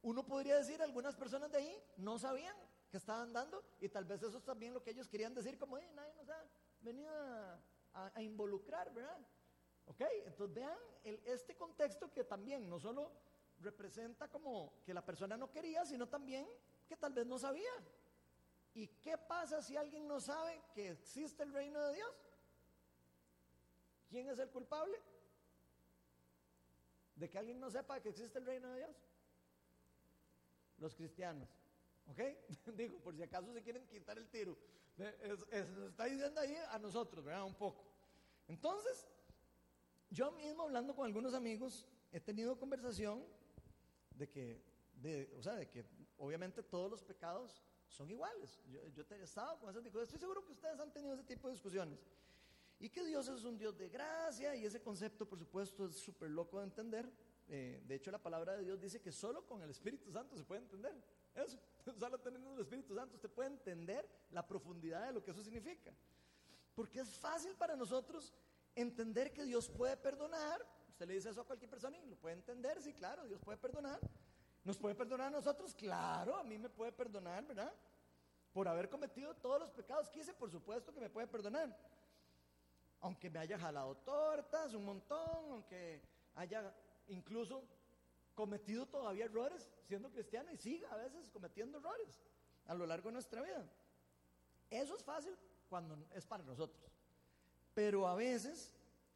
[0.00, 2.56] Uno podría decir, algunas personas de ahí no sabían
[2.90, 5.78] que estaban dando y tal vez eso es también lo que ellos querían decir, como,
[5.78, 6.44] nadie nos ha
[6.80, 9.18] venido a, involucrar, ¿verdad?
[9.86, 13.10] Ok, entonces vean este contexto que también no solo
[13.60, 16.46] representa como que la persona no quería, sino también
[16.88, 17.70] que tal vez no sabía.
[18.74, 22.14] ¿Y qué pasa si alguien no sabe que existe el reino de Dios?
[24.08, 24.96] ¿Quién es el culpable?
[27.16, 28.96] ¿De que alguien no sepa que existe el reino de Dios?
[30.78, 31.57] Los cristianos.
[32.08, 32.20] ¿Ok?
[32.76, 34.56] Digo, por si acaso se quieren quitar el tiro.
[34.96, 37.44] está diciendo ahí a nosotros, ¿verdad?
[37.44, 37.84] Un poco.
[38.48, 39.06] Entonces,
[40.10, 43.22] yo mismo hablando con algunos amigos, he tenido conversación
[44.10, 44.62] de que,
[44.94, 45.84] de, o sea, de que
[46.16, 48.60] obviamente todos los pecados son iguales.
[48.68, 50.08] Yo, yo he estado con esas discusiones.
[50.08, 51.98] Estoy seguro que ustedes han tenido ese tipo de discusiones.
[52.80, 56.30] Y que Dios es un Dios de gracia y ese concepto, por supuesto, es súper
[56.30, 57.10] loco de entender.
[57.48, 60.44] Eh, de hecho, la palabra de Dios dice que solo con el Espíritu Santo se
[60.44, 60.94] puede entender.
[61.34, 61.58] Eso,
[61.98, 65.92] solo teniendo el Espíritu Santo usted puede entender la profundidad de lo que eso significa.
[66.74, 68.32] Porque es fácil para nosotros
[68.74, 70.64] entender que Dios puede perdonar.
[70.88, 73.58] Usted le dice eso a cualquier persona y lo puede entender, sí, claro, Dios puede
[73.58, 74.00] perdonar.
[74.64, 75.74] ¿Nos puede perdonar a nosotros?
[75.74, 77.72] Claro, a mí me puede perdonar, ¿verdad?
[78.52, 81.76] Por haber cometido todos los pecados que hice, por supuesto que me puede perdonar.
[83.00, 86.02] Aunque me haya jalado tortas un montón, aunque
[86.34, 86.74] haya
[87.06, 87.62] incluso
[88.38, 92.22] cometido todavía errores siendo cristiano y siga a veces cometiendo errores
[92.66, 93.68] a lo largo de nuestra vida.
[94.70, 95.36] Eso es fácil
[95.68, 96.88] cuando es para nosotros.
[97.74, 98.72] Pero a veces,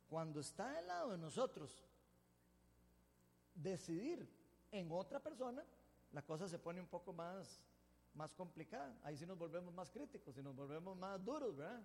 [0.08, 1.84] cuando está al lado de nosotros,
[3.54, 4.28] decidir
[4.72, 5.64] en otra persona,
[6.10, 7.62] la cosa se pone un poco más,
[8.14, 8.98] más complicada.
[9.04, 11.80] Ahí sí nos volvemos más críticos y nos volvemos más duros, ¿verdad?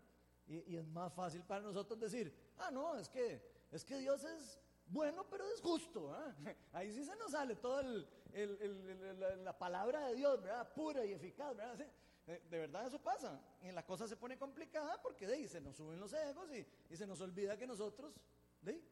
[0.48, 4.60] Y, es más fácil para nosotros decir, ah, no, es que, es que Dios es
[4.90, 6.08] bueno, pero es justo.
[6.10, 6.36] ¿verdad?
[6.74, 10.72] Ahí sí se nos sale toda la, palabra de Dios, ¿verdad?
[10.74, 11.88] Pura y eficaz, ¿verdad?
[12.28, 13.40] Eh, de verdad eso pasa.
[13.62, 17.22] Y la cosa se pone complicada porque se nos suben los egos y, se nos
[17.22, 18.14] olvida que nosotros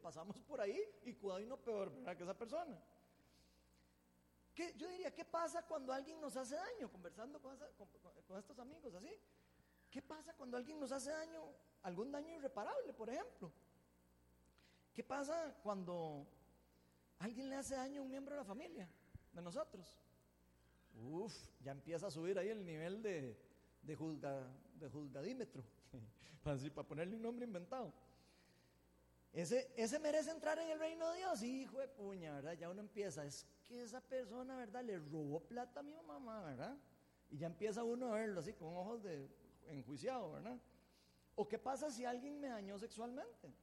[0.02, 2.16] pasamos por ahí y cuidado y no peor, ¿verdad?
[2.16, 2.82] Que esa persona
[4.78, 6.90] yo diría, ¿qué pasa cuando alguien nos hace daño?
[6.90, 7.58] Conversando con,
[8.38, 9.12] estos amigos así.
[9.92, 11.44] ¿Qué pasa cuando alguien nos hace daño?
[11.84, 13.52] Algún daño irreparable, por ejemplo.
[14.96, 16.26] ¿Qué pasa cuando
[17.20, 18.90] alguien le hace daño a un miembro de la familia,
[19.34, 19.86] de nosotros?
[20.94, 23.38] Uf, ya empieza a subir ahí el nivel de,
[23.82, 24.48] de, juzga,
[24.80, 25.62] de juzgadímetro,
[26.44, 27.94] para, para ponerle un nombre inventado.
[29.34, 31.44] ese, ese merece entrar en el reino de Dios.
[31.44, 32.54] Hijo de puña, ¿verdad?
[32.54, 34.82] Ya uno empieza, es que esa persona, ¿verdad?
[34.82, 36.78] Le robó plata a mi mamá, ¿verdad?
[37.30, 39.30] Y ya empieza uno a verlo así, con ojos de
[39.68, 40.58] enjuiciado, ¿verdad?
[41.36, 43.54] ¿O qué pasa si alguien me dañó sexualmente?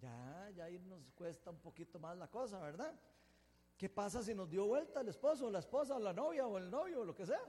[0.00, 2.94] Ya, ya ahí nos cuesta un poquito más la cosa, ¿verdad?
[3.76, 6.58] ¿Qué pasa si nos dio vuelta el esposo, o la esposa, o la novia, o
[6.58, 7.40] el novio, o lo que sea?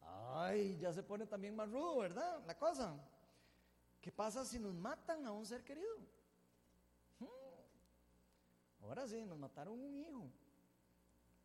[0.00, 2.42] Ay, ya se pone también más rudo, ¿verdad?
[2.46, 2.94] La cosa.
[4.00, 5.96] ¿Qué pasa si nos matan a un ser querido?
[7.18, 8.84] Hmm.
[8.84, 10.30] Ahora sí, nos mataron un hijo,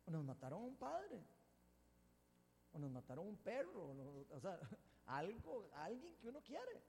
[0.06, 1.24] o nos mataron un padre,
[2.72, 3.94] o nos mataron un perro,
[4.30, 4.58] o sea,
[5.06, 6.82] algo, alguien que uno quiere.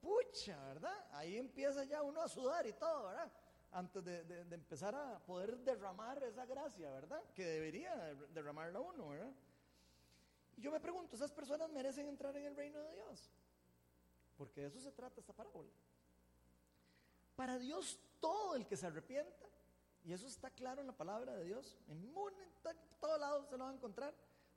[0.00, 1.06] Pucha, ¿verdad?
[1.12, 3.30] Ahí empieza ya uno a sudar y todo, ¿verdad?
[3.72, 7.22] Antes de, de empezar a poder derramar esa gracia, ¿verdad?
[7.34, 7.94] Que debería
[8.32, 9.32] derramarla uno, ¿verdad?
[10.56, 13.30] Y yo me pregunto, ¿esas personas merecen entrar en el reino de Dios?
[14.36, 15.70] Porque de eso se trata esta parábola.
[17.36, 19.46] Para Dios, todo el que se arrepienta,
[20.04, 23.64] y eso está claro en la palabra de Dios, en, en todos lados se lo
[23.64, 24.14] va a encontrar,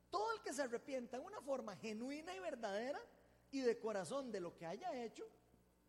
[0.09, 2.99] todo el que se arrepienta en una forma genuina y verdadera
[3.53, 5.25] y de corazón de lo que haya hecho,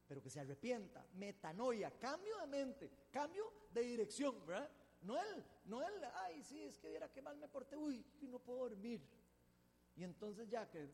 [0.06, 4.70] pero que se arrepienta, metanoia, cambio de mente, cambio de dirección, ¿verdad?
[5.00, 8.38] No él, no él, ay, sí, es que viera qué mal me porté, uy, no
[8.38, 9.02] puedo dormir.
[9.96, 10.88] Y entonces ya, que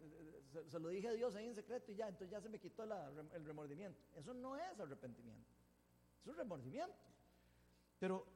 [0.69, 2.85] se, lo dije a Dios ahí en secreto y ya, entonces ya se me quitó
[2.85, 4.01] el remordimiento.
[4.15, 5.51] Eso no es arrepentimiento,
[6.21, 6.97] es un remordimiento.
[7.99, 8.27] Pero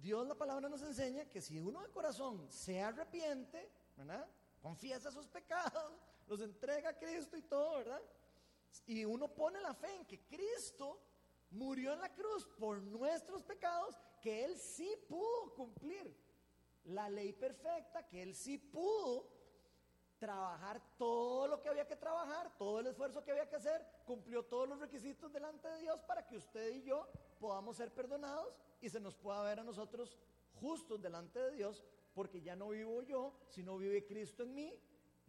[0.00, 4.28] Dios la palabra nos enseña que si uno de corazón se arrepiente, ¿verdad?
[4.60, 5.92] confiesa sus pecados,
[6.30, 8.00] los entrega a Cristo y todo, ¿verdad?
[8.86, 11.00] Y uno pone la fe en que Cristo
[11.50, 16.16] murió en la cruz por nuestros pecados, que Él sí pudo cumplir
[16.84, 19.26] la ley perfecta, que Él sí pudo
[20.20, 24.44] trabajar todo lo que había que trabajar, todo el esfuerzo que había que hacer, cumplió
[24.44, 27.08] todos los requisitos delante de Dios para que usted y yo
[27.40, 30.16] podamos ser perdonados y se nos pueda ver a nosotros
[30.60, 34.80] justos delante de Dios porque ya no vivo yo, sino vive Cristo en mí,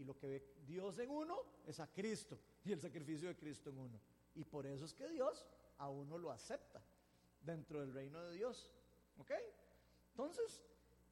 [0.01, 3.69] y lo que ve Dios en uno es a Cristo y el sacrificio de Cristo
[3.69, 4.01] en uno.
[4.35, 5.45] Y por eso es que Dios
[5.77, 6.81] a uno lo acepta
[7.41, 8.69] dentro del reino de Dios.
[9.17, 9.31] ¿Ok?
[10.09, 10.63] Entonces,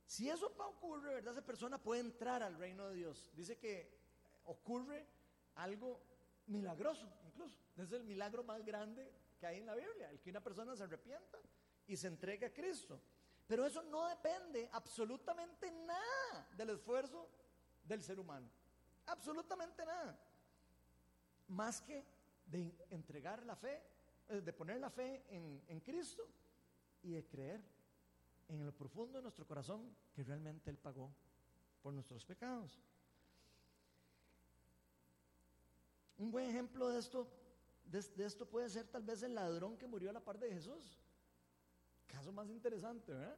[0.06, 1.34] si eso ocurre, ¿verdad?
[1.34, 3.32] Esa persona puede entrar al reino de Dios.
[3.36, 3.92] Dice que
[4.46, 5.06] ocurre
[5.56, 6.02] algo
[6.48, 7.60] milagroso, incluso.
[7.78, 10.84] Es el milagro más grande que hay en la Biblia, el que una persona se
[10.84, 11.40] arrepienta
[11.88, 13.00] y se entregue a Cristo.
[13.48, 17.30] Pero eso no depende absolutamente nada del esfuerzo
[17.84, 18.50] del ser humano.
[19.10, 20.18] Absolutamente nada.
[21.48, 22.06] Más que
[22.46, 23.82] de entregar la fe,
[24.30, 26.24] eh, de poner la fe en, en Cristo
[27.02, 27.62] y de creer
[28.48, 31.12] en lo profundo de nuestro corazón que realmente Él pagó
[31.82, 32.80] por nuestros pecados.
[36.18, 37.28] Un buen ejemplo de esto,
[37.86, 40.52] de, de, esto puede ser tal vez el ladrón que murió a la par de
[40.52, 41.00] Jesús.
[42.08, 43.38] Caso más interesante, ¿verdad?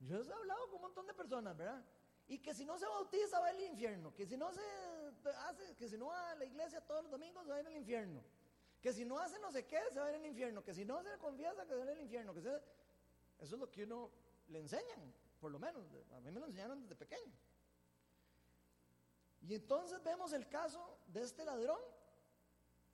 [0.00, 1.84] Yo he hablado con un montón de personas, ¿verdad?
[2.30, 4.60] Y que si no se bautiza va al infierno, que si no se
[5.48, 7.66] hace, que si no va a la iglesia todos los domingos se va a ir
[7.66, 8.22] al infierno,
[8.80, 10.84] que si no hace no sé qué se va a ir al infierno, que si
[10.84, 12.60] no se confiesa que se va a ir al infierno, que eso
[13.40, 14.12] es lo que uno
[14.46, 17.34] le enseñan, por lo menos, a mí me lo enseñaron desde pequeño.
[19.42, 21.80] Y entonces vemos el caso de este ladrón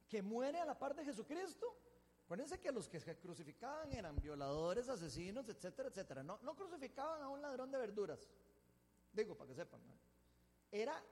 [0.09, 1.77] que muere a la par de Jesucristo
[2.27, 6.25] Acuérdense que los que se crucificaban eran violadores, asesinos, etcétera, etcétera.
[6.25, 8.29] No, no crucificaban a un ladrón de verduras.
[9.17, 9.81] Digo, para que sepan.
[10.71, 11.03] Era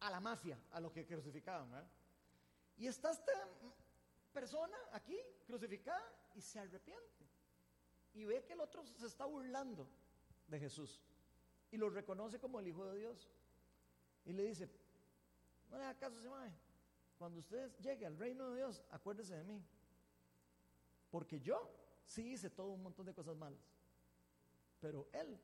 [0.00, 1.88] a la mafia a los que crucificaban.
[2.76, 3.32] Y está esta
[4.32, 7.24] persona aquí crucificada y se arrepiente.
[8.14, 9.88] Y ve que el otro se está burlando
[10.48, 11.00] de Jesús.
[11.70, 13.30] Y lo reconoce como el Hijo de Dios.
[14.24, 14.68] Y le dice,
[15.70, 16.28] no le haga caso, se
[17.18, 19.64] Cuando usted llegue al reino de Dios, acuérdese de mí.
[21.10, 21.70] Porque yo
[22.04, 23.60] sí hice todo un montón de cosas malas.
[24.80, 25.38] Pero él,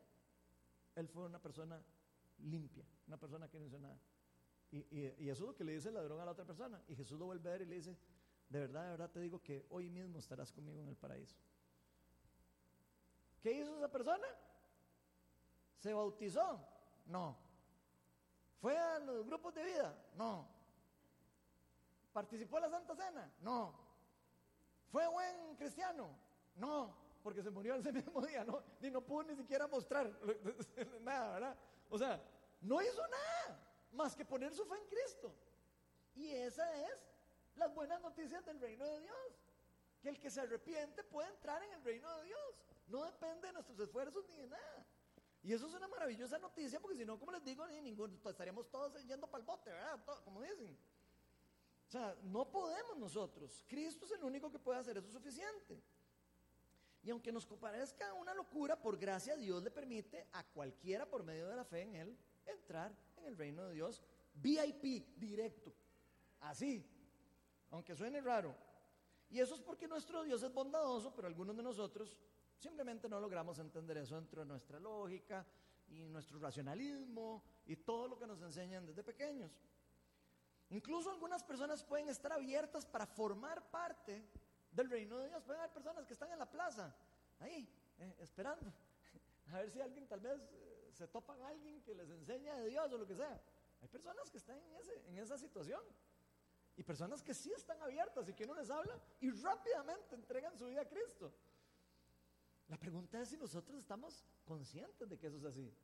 [0.96, 1.80] él fue una persona
[2.44, 3.98] limpia, una persona que no hizo nada.
[4.70, 6.80] Y, eso es lo que le dice el ladrón a la otra persona.
[6.88, 7.96] Y Jesús lo vuelve a ver y le dice,
[8.48, 11.36] de verdad, de verdad te digo que hoy mismo estarás conmigo en el paraíso.
[13.40, 14.26] ¿Qué hizo esa persona?
[15.78, 16.60] ¿Se bautizó?
[17.06, 17.36] No.
[18.60, 19.96] ¿Fue a los grupos de vida?
[20.14, 20.46] No.
[22.12, 23.32] ¿Participó en la Santa Cena?
[23.40, 23.74] No.
[24.90, 26.10] ¿Fue buen cristiano?
[26.56, 30.10] No, porque se murió ese mismo día, no, ni no pudo ni siquiera mostrar
[31.02, 31.56] nada, ¿verdad?
[31.90, 32.22] O sea,
[32.60, 33.60] no hizo nada
[33.92, 35.34] más que poner su fe en Cristo.
[36.14, 36.98] Y esa es
[37.56, 39.16] las buenas noticias del reino de Dios.
[40.00, 42.64] Que el que se arrepiente puede entrar en el reino de Dios.
[42.86, 44.86] No depende de nuestros esfuerzos ni de nada.
[45.42, 48.70] Y eso es una maravillosa noticia porque si no, como les digo, ni ninguno, estaríamos
[48.70, 50.00] todos yendo para el bote, ¿verdad?
[50.24, 50.78] como dicen.
[51.86, 53.64] O sea, no podemos nosotros.
[53.66, 55.82] Cristo es el único que puede hacer eso suficiente.
[57.02, 61.48] Y aunque nos parezca una locura, por gracia Dios le permite a cualquiera por medio
[61.48, 64.02] de la fe en Él entrar en el reino de Dios
[64.34, 65.72] VIP, directo.
[66.40, 66.84] Así,
[67.70, 68.54] aunque suene raro.
[69.30, 72.18] Y eso es porque nuestro Dios es bondadoso, pero algunos de nosotros
[72.58, 75.46] simplemente no logramos entender eso dentro de nuestra lógica
[75.88, 79.52] y nuestro racionalismo y todo lo que nos enseñan desde pequeños.
[80.70, 84.24] Incluso algunas personas pueden estar abiertas para formar parte
[84.72, 85.42] del reino de Dios.
[85.42, 86.94] Pueden haber personas que están en la plaza,
[87.38, 87.68] ahí,
[87.98, 88.72] eh, esperando,
[89.52, 92.68] a ver si alguien tal vez eh, se topan a alguien que les enseña de
[92.68, 93.40] Dios o lo que sea.
[93.80, 95.80] Hay personas que están en, ese, en esa situación.
[96.76, 100.66] Y personas que sí están abiertas y que uno les habla y rápidamente entregan su
[100.66, 101.32] vida a Cristo.
[102.68, 105.74] La pregunta es si nosotros estamos conscientes de que eso es así.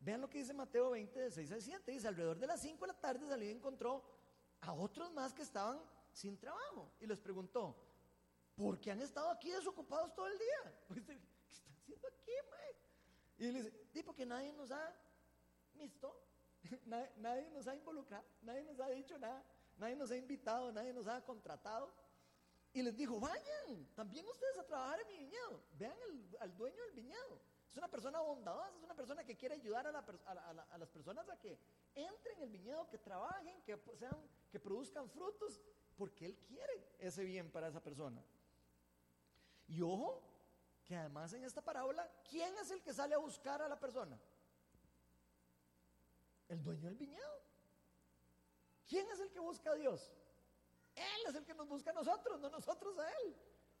[0.00, 1.92] Vean lo que dice Mateo 20, de 6 a 7.
[1.92, 4.02] Dice, alrededor de las 5 de la tarde salió y encontró
[4.62, 5.80] a otros más que estaban
[6.12, 6.92] sin trabajo.
[7.00, 7.76] Y les preguntó,
[8.54, 10.78] ¿por qué han estado aquí desocupados todo el día?
[10.88, 12.32] Pues, ¿Qué están haciendo aquí?
[13.38, 14.94] Y le dice, sí, porque nadie nos ha
[15.74, 16.16] visto,
[17.16, 19.44] nadie, nos ha involucrado, nadie nos ha dicho nada,
[19.78, 21.92] nadie nos ha invitado, nadie nos ha contratado.
[22.72, 25.62] Y les dijo, vayan, también ustedes a trabajar en mi viñedo.
[25.72, 25.96] Vean
[26.40, 27.40] al dueño del viñedo.
[27.68, 31.58] Es una persona bondadosa, es una persona que quiere ayudar a, las personas a que
[31.94, 34.16] entren en el viñedo, que trabajen, que, sean,
[34.50, 35.60] que produzcan frutos,
[36.02, 38.20] porque Él quiere ese bien para esa persona.
[39.68, 40.20] Y ojo,
[40.84, 44.18] que además en esta parábola, ¿quién es el que sale a buscar a la persona?
[46.48, 47.40] El dueño del viñedo.
[48.84, 50.12] ¿Quién es el que busca a Dios?
[50.96, 53.36] Él es el que nos busca a nosotros, no nosotros a Él.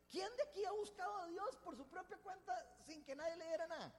[0.08, 2.54] ¿Quién de aquí ha buscado a Dios por su propia cuenta
[2.86, 3.92] sin que nadie le diera nada?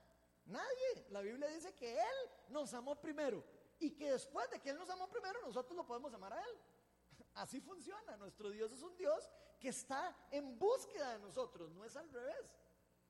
[0.45, 1.07] Nadie.
[1.09, 3.43] La Biblia dice que Él nos amó primero
[3.79, 6.57] y que después de que Él nos amó primero, nosotros lo podemos amar a Él.
[7.35, 8.17] Así funciona.
[8.17, 9.29] Nuestro Dios es un Dios
[9.59, 12.59] que está en búsqueda de nosotros, no es al revés.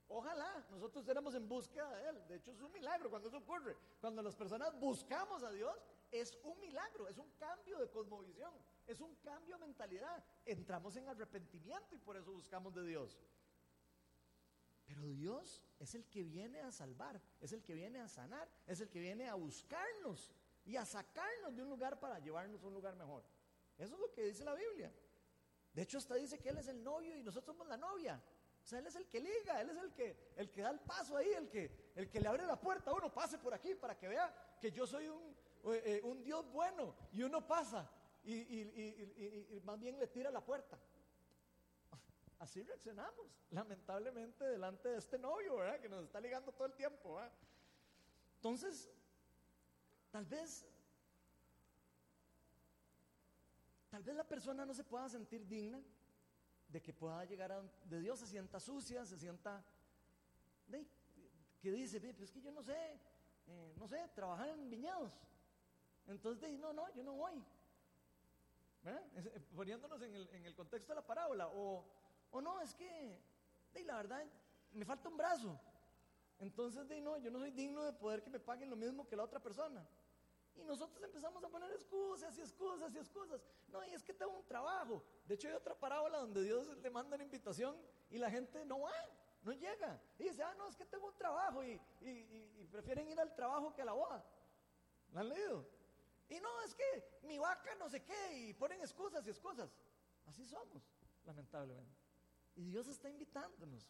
[0.08, 2.28] Ojalá nosotros éramos en búsqueda de Él.
[2.28, 3.76] De hecho, es un milagro cuando eso ocurre.
[4.00, 5.76] Cuando las personas buscamos a Dios,
[6.12, 8.54] es un milagro, es un cambio de cosmovisión.
[8.86, 10.24] Es un cambio de mentalidad.
[10.46, 13.20] Entramos en arrepentimiento y por eso buscamos de Dios.
[14.86, 18.82] Pero Dios es el que viene a salvar, es el que viene a sanar, es
[18.82, 20.32] el que viene a buscarnos
[20.66, 23.24] y a sacarnos de un lugar para llevarnos a un lugar mejor.
[23.78, 24.92] Eso es lo que dice la Biblia.
[25.74, 28.22] De hecho, hasta dice que Él es el novio y nosotros somos la novia.
[28.64, 30.80] O sea, Él es el que liga, Él es el que, el que da el
[30.80, 33.98] paso ahí, el que, el que le abre la puerta uno, pase por aquí para
[33.98, 37.90] que vea que yo soy un, eh, un Dios bueno y uno pasa
[38.24, 40.80] y, más bien le tira la puerta.
[42.40, 45.80] Así reaccionamos, lamentablemente, delante de este novio, ¿verdad?
[45.80, 47.22] Que nos está ligando todo el tiempo,
[48.36, 48.90] Entonces,
[50.12, 50.66] tal vez,
[53.94, 55.80] tal vez la persona no se pueda sentir digna
[56.68, 59.64] de que pueda llegar a de Dios, se sienta sucia, se sienta,
[61.62, 62.76] que dice, pues es que yo no sé,
[63.46, 65.12] eh, no sé, trabajar en viñedos.
[66.08, 67.46] Entonces, no, no, yo no voy.
[68.86, 71.50] Eh, poniéndonos en el, contexto de la parábola.
[71.50, 71.86] O,
[72.32, 73.22] o no, es que,
[73.76, 74.26] de, la verdad,
[74.72, 75.62] me falta un brazo.
[76.40, 79.16] Entonces, de, no, yo no soy digno de poder que me paguen lo mismo que
[79.16, 79.88] la otra persona.
[80.56, 83.42] Y nosotros empezamos a poner excusas y excusas y excusas.
[83.70, 85.04] No, y es que tengo un trabajo.
[85.26, 87.76] De hecho, hay otra parábola donde Dios le manda una invitación
[88.10, 88.92] y la gente no va,
[89.42, 90.00] no llega.
[90.20, 93.74] Y dice, ah, no, es que tengo un trabajo y, y prefieren ir al trabajo
[93.74, 94.24] que a la boda.
[95.12, 95.68] ¿La han leído?
[96.30, 99.70] Y no, es que mi vaca no sé qué, y ponen excusas y excusas.
[100.26, 100.84] Así somos,
[101.26, 101.96] lamentablemente.
[102.56, 103.88] Y Dios está invitándonos.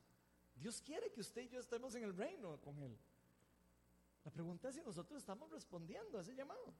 [0.55, 2.97] Dios quiere que usted y yo estemos en el reino con Él.
[4.24, 6.74] La pregunta es si nosotros estamos respondiendo a ese llamado.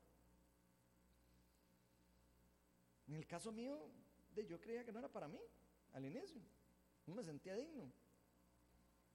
[3.08, 3.78] En el caso mío,
[4.48, 5.40] yo creía que no era para mí
[5.94, 6.42] al inicio.
[7.06, 7.92] No me sentía digno.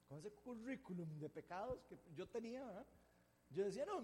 [0.07, 2.85] Con ese currículum de pecados que yo tenía,
[3.49, 4.03] yo decía, no,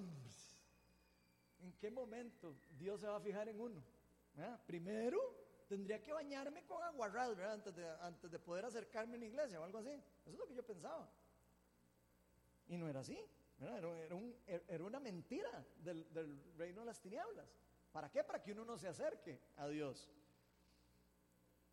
[1.66, 3.84] ¿En qué momento Dios se va a fijar en uno?
[4.68, 5.20] Primero,
[5.68, 9.64] tendría que bañarme con aguarrado antes, de, antes de poder acercarme a una iglesia o
[9.64, 9.90] algo así.
[9.90, 11.10] Eso es lo que yo pensaba.
[12.68, 13.18] Y no era así.
[13.60, 17.48] Era, una mentira del, del reino de las tinieblas.
[17.92, 18.24] ¿Para qué?
[18.24, 20.10] Para que uno no se acerque a Dios.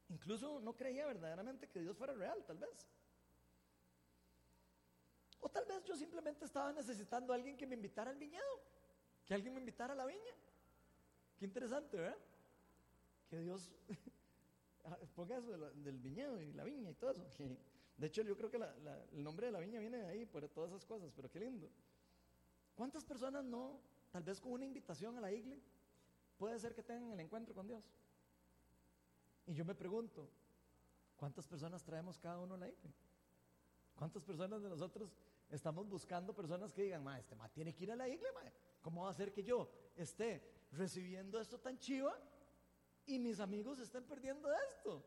[0.09, 2.89] Incluso no creía verdaderamente que Dios fuera real, tal vez.
[5.41, 8.73] O tal vez yo simplemente estaba necesitando a alguien que me invitara al viñedo
[9.25, 10.35] que alguien me invitara a la viña.
[11.39, 12.19] Qué interesante, ¿verdad?
[13.29, 13.71] Que Dios
[15.15, 17.27] ponga eso del viñedo y la viña y todo eso.
[18.03, 20.71] De hecho, yo creo que el nombre de la viña viene de ahí, por todas
[20.71, 21.71] esas cosas, pero qué lindo.
[22.75, 23.79] ¿Cuántas personas no,
[24.11, 25.63] tal vez con una invitación a la iglesia,
[26.37, 27.85] puede ser que tengan el encuentro con Dios?
[29.47, 30.29] Y yo me pregunto,
[31.17, 32.91] ¿cuántas personas traemos cada uno a la iglesia?
[33.95, 35.17] ¿Cuántas personas de nosotros
[35.49, 38.51] estamos buscando personas que digan, ma, este ma tiene que ir a la iglesia, ma.
[38.81, 40.43] ¿Cómo va a ser que yo esté
[40.73, 42.19] recibiendo esto tan chiva
[43.07, 45.05] y mis amigos estén perdiendo esto?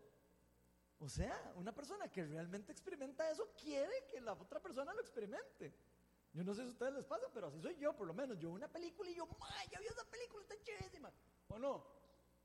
[1.00, 5.74] O sea, una persona que realmente experimenta eso quiere que la otra persona lo experimente.
[6.34, 8.38] Yo no sé si a ustedes les pasa, pero así soy yo, por lo menos.
[8.40, 9.64] Yo una película y yo, ¡ma!
[9.72, 11.12] Ya vi esa película, está chivísima.
[11.50, 11.86] ¿O no?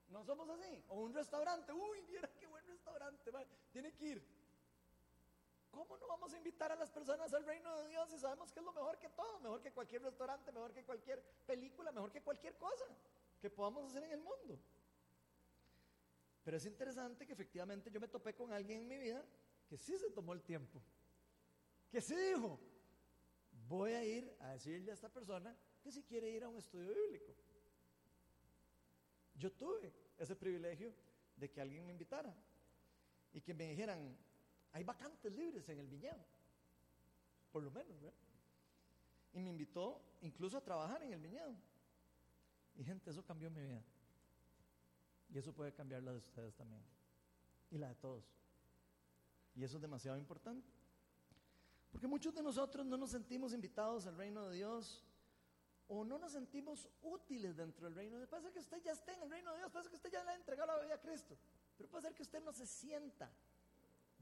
[0.09, 0.84] No somos así.
[0.88, 3.30] O un restaurante, uy, mira qué buen restaurante,
[3.72, 4.40] tiene que ir.
[5.70, 8.59] ¿Cómo no vamos a invitar a las personas al reino de Dios si sabemos que
[8.59, 9.38] es lo mejor que todo?
[9.38, 12.84] Mejor que cualquier restaurante, mejor que cualquier película, mejor que cualquier cosa
[13.40, 14.59] que podamos hacer en el mundo.
[16.51, 19.24] Pero es interesante que efectivamente yo me topé con alguien en mi vida
[19.68, 20.82] que sí se tomó el tiempo,
[21.88, 22.59] que sí dijo,
[23.68, 26.92] voy a ir a decirle a esta persona que si quiere ir a un estudio
[26.92, 27.36] bíblico.
[29.36, 30.92] Yo tuve ese privilegio
[31.36, 32.34] de que alguien me invitara
[33.32, 34.18] y que me dijeran,
[34.72, 36.26] hay vacantes libres en el viñedo,
[37.53, 38.18] por lo menos, ¿verdad?
[39.34, 41.55] Y me invitó incluso a trabajar en el viñedo.
[42.74, 43.84] Y gente, eso cambió mi vida.
[45.33, 46.83] Y eso puede cambiar la de ustedes también.
[47.70, 48.24] Y la de todos.
[49.55, 50.68] Y eso es demasiado importante.
[51.91, 55.05] Porque muchos de nosotros no nos sentimos invitados al reino de Dios
[55.89, 58.28] o no nos sentimos útiles dentro del reino de Dios.
[58.28, 60.12] Puede ser que usted ya esté en el reino de Dios, puede ser que usted
[60.12, 61.37] ya le haya entregado la vida a Cristo,
[61.76, 63.28] pero puede ser que usted no se sienta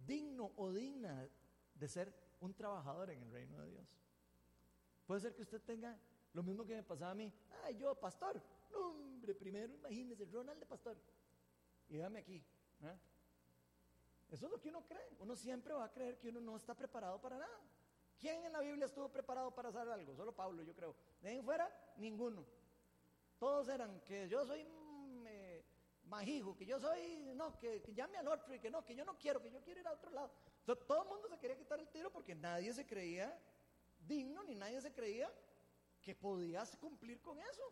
[0.07, 1.29] digno o digna
[1.75, 3.87] de ser un trabajador en el reino de Dios.
[5.07, 5.99] Puede ser que usted tenga
[6.33, 7.33] lo mismo que me pasaba a mí.
[7.65, 8.43] Ay, yo, pastor.
[8.75, 10.97] Hombre, primero imagínese, Ronald de pastor.
[11.89, 12.45] Y dame aquí.
[12.83, 12.99] ¿eh?
[14.31, 15.17] Eso es lo que uno cree.
[15.21, 17.61] Uno siempre va a creer que uno no está preparado para nada.
[18.19, 20.15] ¿Quién en la Biblia estuvo preparado para hacer algo?
[20.15, 20.95] Solo Pablo, yo creo.
[21.21, 22.45] De ahí fuera, ninguno.
[23.39, 25.65] Todos eran que yo soy mm, eh,
[26.57, 29.43] que yo soy, no, que, llame al otro y que no, que yo no quiero,
[29.43, 30.31] que yo quiero ir a otro lado.
[30.65, 33.39] todo el mundo se quería quitar el tiro porque nadie se creía
[34.07, 35.31] digno ni nadie se creía
[36.01, 37.63] que podías cumplir con eso.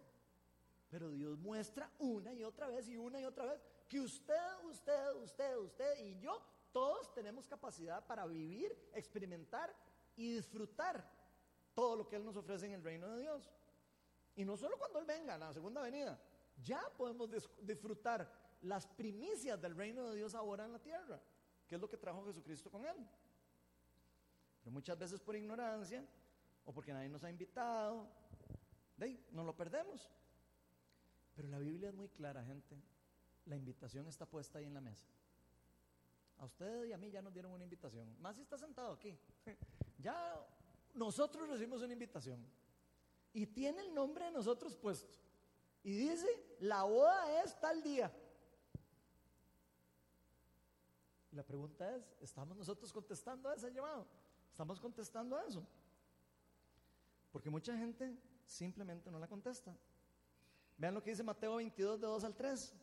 [0.96, 4.32] Pero Dios muestra una y otra vez y una y otra vez que usted,
[4.64, 6.40] usted, usted, usted y yo,
[6.72, 9.76] todos tenemos capacidad para vivir, experimentar
[10.16, 11.06] y disfrutar
[11.74, 13.52] todo lo que Él nos ofrece en el reino de Dios.
[14.36, 16.18] Y no solo cuando Él venga, la segunda venida,
[16.64, 17.28] ya podemos
[17.60, 18.32] disfrutar
[18.62, 21.20] las primicias del reino de Dios ahora en la tierra,
[21.68, 22.96] que es lo que trajo Jesucristo con Él.
[24.60, 26.02] Pero muchas veces por ignorancia
[26.64, 28.08] o porque nadie nos ha invitado,
[28.96, 30.10] de nos lo perdemos.
[31.36, 32.76] Pero la Biblia es muy clara, gente.
[33.44, 35.06] La invitación está puesta ahí en la mesa.
[36.38, 38.20] A usted y a mí ya nos dieron una invitación.
[38.20, 39.16] Más si está sentado aquí.
[39.98, 40.46] Ya
[40.94, 42.38] nosotros recibimos una invitación.
[43.32, 45.18] Y tiene el nombre de nosotros puesto.
[45.82, 46.28] Y dice,
[46.60, 48.12] la boda es tal día.
[51.32, 54.06] La pregunta es, ¿estamos nosotros contestando a ese llamado?
[54.50, 55.66] ¿Estamos contestando a eso?
[57.32, 58.16] Porque mucha gente
[58.46, 59.76] simplemente no la contesta.
[60.78, 62.74] Vean lo que dice Mateo 22, de 2 al 3.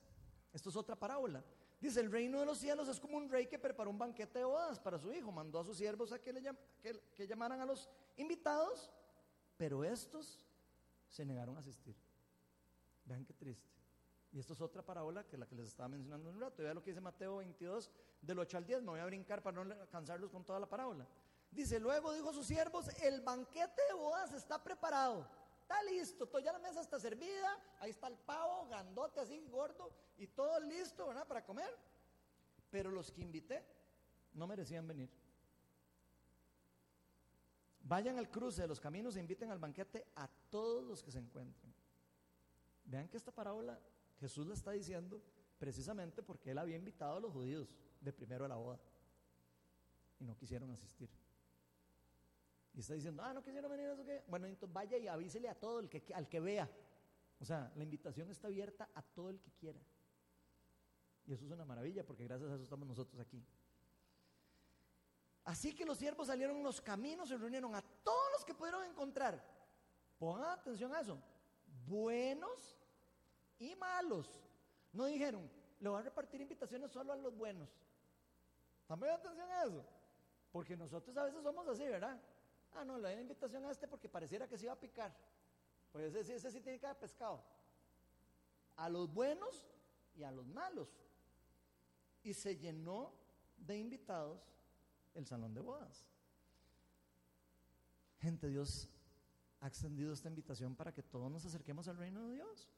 [0.54, 1.44] Esto es otra parábola.
[1.80, 4.46] Dice, el reino de los cielos es como un rey que preparó un banquete de
[4.46, 5.32] bodas para su hijo.
[5.32, 6.42] Mandó a sus siervos a que, le
[6.82, 8.90] que, llamaran a los invitados,
[9.58, 10.46] pero estos
[11.10, 11.96] se negaron a asistir.
[13.06, 13.70] Vean qué triste.
[14.32, 16.64] Y esto es otra parábola que la que les estaba mencionando en un rato.
[16.64, 17.92] Vean lo que dice Mateo 22,
[18.22, 18.82] del 8 al 10.
[18.82, 21.06] Me voy a brincar para no cansarlos con toda la parábola.
[21.52, 25.28] Dice, luego dijo a sus siervos, el banquete de bodas está preparado
[25.74, 29.92] Está listo, todo, ya la mesa está servida, ahí está el pavo, gandote así, gordo,
[30.18, 31.28] y todo listo, ¿verdad?
[31.28, 31.76] Para comer.
[32.70, 33.66] Pero los que invité
[34.34, 35.10] no merecían venir.
[37.80, 41.18] Vayan al cruce de los caminos e inviten al banquete a todos los que se
[41.18, 41.74] encuentren.
[42.86, 43.80] Vean que esta parábola
[44.20, 45.24] Jesús la está diciendo
[45.58, 47.68] precisamente porque él había invitado a los judíos
[48.00, 48.80] de primero a la boda
[50.20, 51.10] y no quisieron asistir.
[52.74, 54.24] Y está diciendo, ah, no quisieron venir a eso que.
[54.28, 56.70] Bueno, entonces vaya y avísele a todo el que, al que vea.
[57.40, 59.80] O sea, la invitación está abierta a todo el que quiera.
[61.26, 63.46] Y eso es una maravilla porque gracias a eso estamos nosotros aquí.
[65.46, 68.84] Así que los siervos salieron en los caminos, se reunieron a todos los que pudieron
[68.86, 69.44] encontrar.
[70.18, 71.22] Pongan atención a eso.
[71.86, 72.78] Buenos
[73.60, 74.42] y malos.
[74.94, 75.50] No dijeron,
[75.80, 77.70] le voy a repartir invitaciones solo a los buenos.
[78.88, 79.86] También atención a eso.
[80.52, 82.22] Porque nosotros a veces somos así, ¿verdad?
[82.76, 85.16] Ah, no, le doy la invitación a este porque pareciera que se iba a picar.
[85.92, 87.44] Pues ese, ese sí tiene que haber pescado.
[88.78, 89.68] A los buenos
[90.16, 90.90] y a los malos.
[92.24, 93.14] Y se llenó
[93.58, 94.42] de invitados
[95.14, 96.06] el salón de bodas.
[98.20, 98.90] Gente, Dios
[99.60, 102.70] ha extendido esta invitación para que todos nos acerquemos al reino de Dios.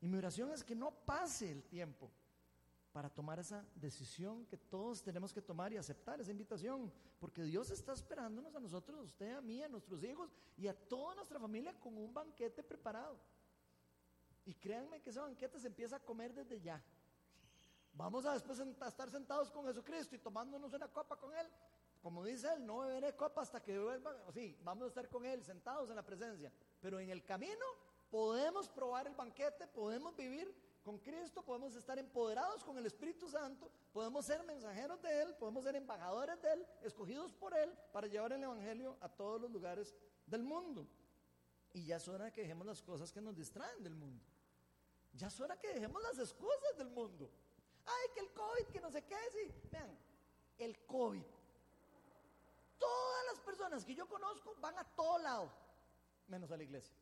[0.00, 2.10] Y mi oración es que no pase el tiempo
[2.98, 7.70] para tomar esa decisión que todos tenemos que tomar y aceptar esa invitación, porque Dios
[7.70, 11.38] está esperándonos a nosotros, a usted, a mí, a nuestros hijos y a toda nuestra
[11.38, 13.16] familia con un banquete preparado.
[14.44, 16.82] Y créanme que ese banquete se empieza a comer desde ya.
[17.92, 21.46] Vamos a después a estar sentados con Jesucristo y tomándonos una copa con Él.
[22.02, 24.12] Como dice Él, no beberé copa hasta que vuelva.
[24.34, 26.52] Sí, vamos a estar con Él sentados en la presencia.
[26.80, 27.64] Pero en el camino
[28.10, 30.52] podemos probar el banquete, podemos vivir
[30.88, 35.62] con Cristo, podemos estar empoderados con el Espíritu Santo, podemos ser mensajeros de Él, podemos
[35.62, 39.94] ser embajadores de Él, escogidos por Él para llevar el Evangelio a todos los lugares
[40.24, 40.88] del mundo.
[41.74, 44.24] Y ya es hora de que dejemos las cosas que nos distraen del mundo.
[45.12, 47.30] Ya es hora que dejemos las excusas del mundo.
[47.84, 49.52] Ay, que el COVID, que no sé qué, sí.
[49.70, 49.94] Vean,
[50.56, 51.26] el COVID.
[52.78, 55.52] Todas las personas que yo conozco van a todo lado,
[56.28, 56.96] menos a la iglesia.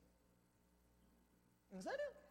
[1.70, 2.25] ¿En serio?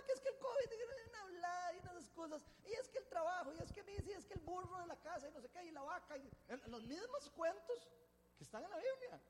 [0.00, 2.98] Ah, que es que el COVID, y una hablar y unas cosas, y es que
[2.98, 5.40] el trabajo, y es que y es que el burro de la casa, y no
[5.40, 6.30] sé qué, y la vaca, y
[6.66, 7.88] los mismos cuentos
[8.36, 9.20] que están en la Biblia.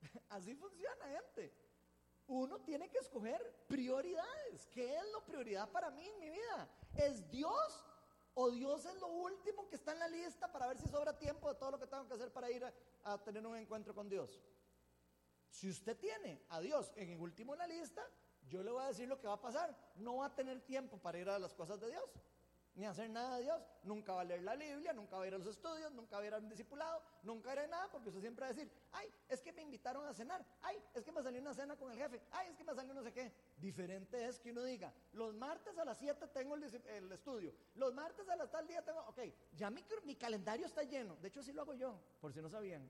[0.30, 1.52] Así funciona, gente.
[2.28, 4.66] Uno tiene que escoger prioridades.
[4.72, 6.68] ¿Qué es la prioridad para mí en mi vida?
[6.94, 7.84] ¿Es Dios
[8.34, 11.48] o Dios es lo último que está en la lista para ver si sobra tiempo
[11.48, 12.64] de todo lo que tengo que hacer para ir
[13.04, 14.40] a tener un encuentro con Dios?
[15.50, 18.04] Si usted tiene a Dios en el último en la lista,
[18.48, 19.74] yo le voy a decir lo que va a pasar.
[19.96, 22.04] No va a tener tiempo para ir a las cosas de Dios,
[22.76, 23.60] ni hacer nada de Dios.
[23.82, 26.22] Nunca va a leer la Biblia, nunca va a ir a los estudios, nunca va
[26.22, 29.10] a ir a un discipulado, nunca a nada, porque usted siempre va a decir, ay,
[29.28, 31.98] es que me invitaron a cenar, ay, es que me salió una cena con el
[31.98, 33.32] jefe, ay, es que me salió no sé qué.
[33.56, 36.62] Diferente es que uno diga, los martes a las 7 tengo el,
[37.12, 39.20] estudio, los martes a las tal día tengo, ok,
[39.54, 41.16] ya mi, mi calendario está lleno.
[41.16, 42.86] De hecho, así lo hago yo, por si no sabían.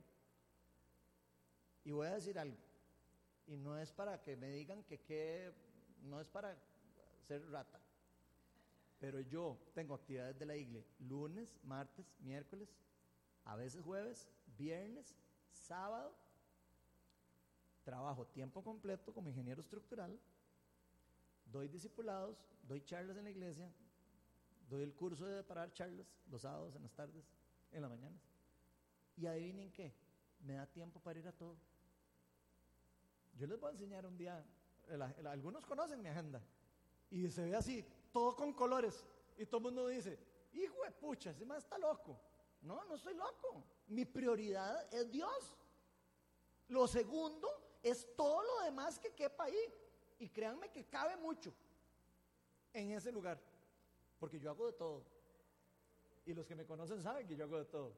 [1.85, 2.66] Y voy a decir algo.
[3.47, 5.53] Y no es para que me digan que qué,
[6.03, 6.57] no es para
[7.23, 7.81] ser rata.
[8.99, 12.69] Pero yo tengo actividades de la iglesia lunes, martes, miércoles,
[13.45, 14.29] a veces jueves,
[14.59, 15.15] viernes,
[15.53, 16.15] sábado.
[17.85, 20.19] Trabajo tiempo completo como ingeniero estructural.
[21.53, 23.71] Doy discipulados, doy charlas en la iglesia,
[24.69, 27.25] doy el curso de parar charlas los sábados, en las tardes,
[27.71, 28.21] en las mañanas.
[29.17, 29.95] Y adivinen qué,
[30.41, 31.57] me da tiempo para ir a todo.
[33.39, 34.45] Yo les voy a enseñar un día,
[35.27, 36.43] algunos conocen mi agenda,
[37.11, 39.05] y se ve así, todo con colores,
[39.37, 40.19] y todo el mundo dice,
[40.53, 42.19] hijo de pucha, ese más está loco.
[42.63, 43.65] No, no soy loco.
[43.89, 45.57] Mi prioridad es Dios.
[46.69, 47.49] Lo segundo
[47.83, 49.73] es todo lo demás que quepa ahí.
[50.19, 51.53] Y créanme que cabe mucho
[52.73, 53.39] en ese lugar,
[54.19, 55.05] porque yo hago de todo.
[56.25, 57.93] Y los que me conocen saben que yo hago de todo.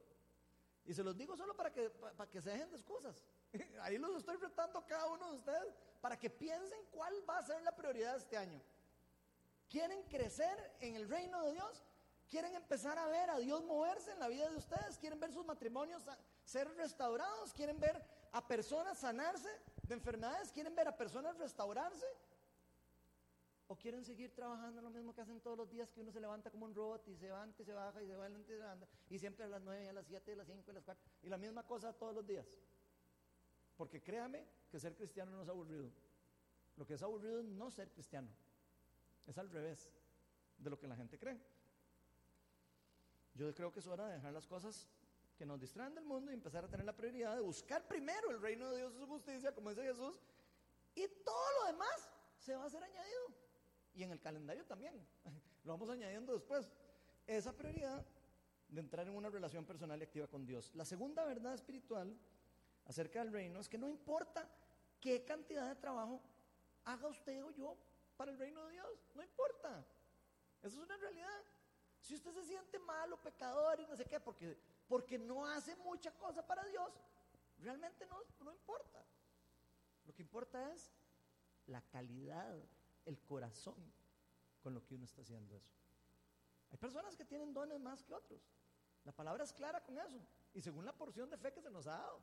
[0.85, 3.23] Y se los digo solo para que, para que se dejen de excusas.
[3.81, 7.61] Ahí los estoy retando cada uno de ustedes para que piensen cuál va a ser
[7.61, 8.61] la prioridad de este año.
[9.69, 11.83] ¿Quieren crecer en el reino de Dios?
[12.29, 14.97] ¿Quieren empezar a ver a Dios moverse en la vida de ustedes?
[14.97, 16.03] ¿Quieren ver sus matrimonios
[16.43, 17.53] ser restaurados?
[17.53, 19.49] ¿Quieren ver a personas sanarse
[19.83, 20.51] de enfermedades?
[20.51, 22.05] ¿Quieren ver a personas restaurarse?
[23.67, 26.49] ¿O quieren seguir trabajando lo mismo que hacen todos los días, que uno se levanta
[26.49, 28.87] como un robot y se levanta y se baja y se va y se levanta,
[29.09, 31.29] y siempre a las 9, a las 7, a las 5, a las 4, y
[31.29, 32.47] la misma cosa todos los días?
[33.79, 35.89] Porque créame que ser cristiano no es aburrido.
[36.75, 38.27] Lo que es aburrido es no ser cristiano.
[39.25, 39.89] Es al revés
[40.57, 41.39] de lo que la gente cree.
[43.35, 44.89] Yo creo que es hora de dejar las cosas
[45.37, 48.41] que nos distraen del mundo y empezar a tener la prioridad de buscar primero el
[48.41, 50.19] reino de Dios y su justicia, como dice Jesús,
[50.93, 53.33] y todo lo demás se va a ser añadido.
[53.93, 54.93] Y en el calendario también.
[55.63, 56.69] Lo vamos añadiendo después.
[57.25, 58.05] Esa prioridad
[58.67, 60.75] de entrar en una relación personal y activa con Dios.
[60.75, 62.19] La segunda verdad espiritual
[62.89, 64.49] acerca del reino es que no importa
[64.99, 66.19] qué cantidad de trabajo
[66.85, 67.77] haga usted o yo
[68.17, 69.85] para el reino de Dios, no importa.
[70.61, 71.43] Eso es una realidad.
[72.01, 76.11] Si usted se siente malo, pecador y no sé qué, porque, porque no hace mucha
[76.17, 76.91] cosa para Dios,
[77.59, 79.05] realmente no, no importa.
[80.05, 80.91] Lo que importa es
[81.67, 82.57] la calidad,
[83.05, 83.77] el corazón
[84.63, 85.71] con lo que uno está haciendo eso.
[86.71, 88.41] Hay personas que tienen dones más que otros.
[89.05, 90.19] La palabra es clara con eso.
[90.53, 92.21] Y según la porción de fe que se nos ha dado.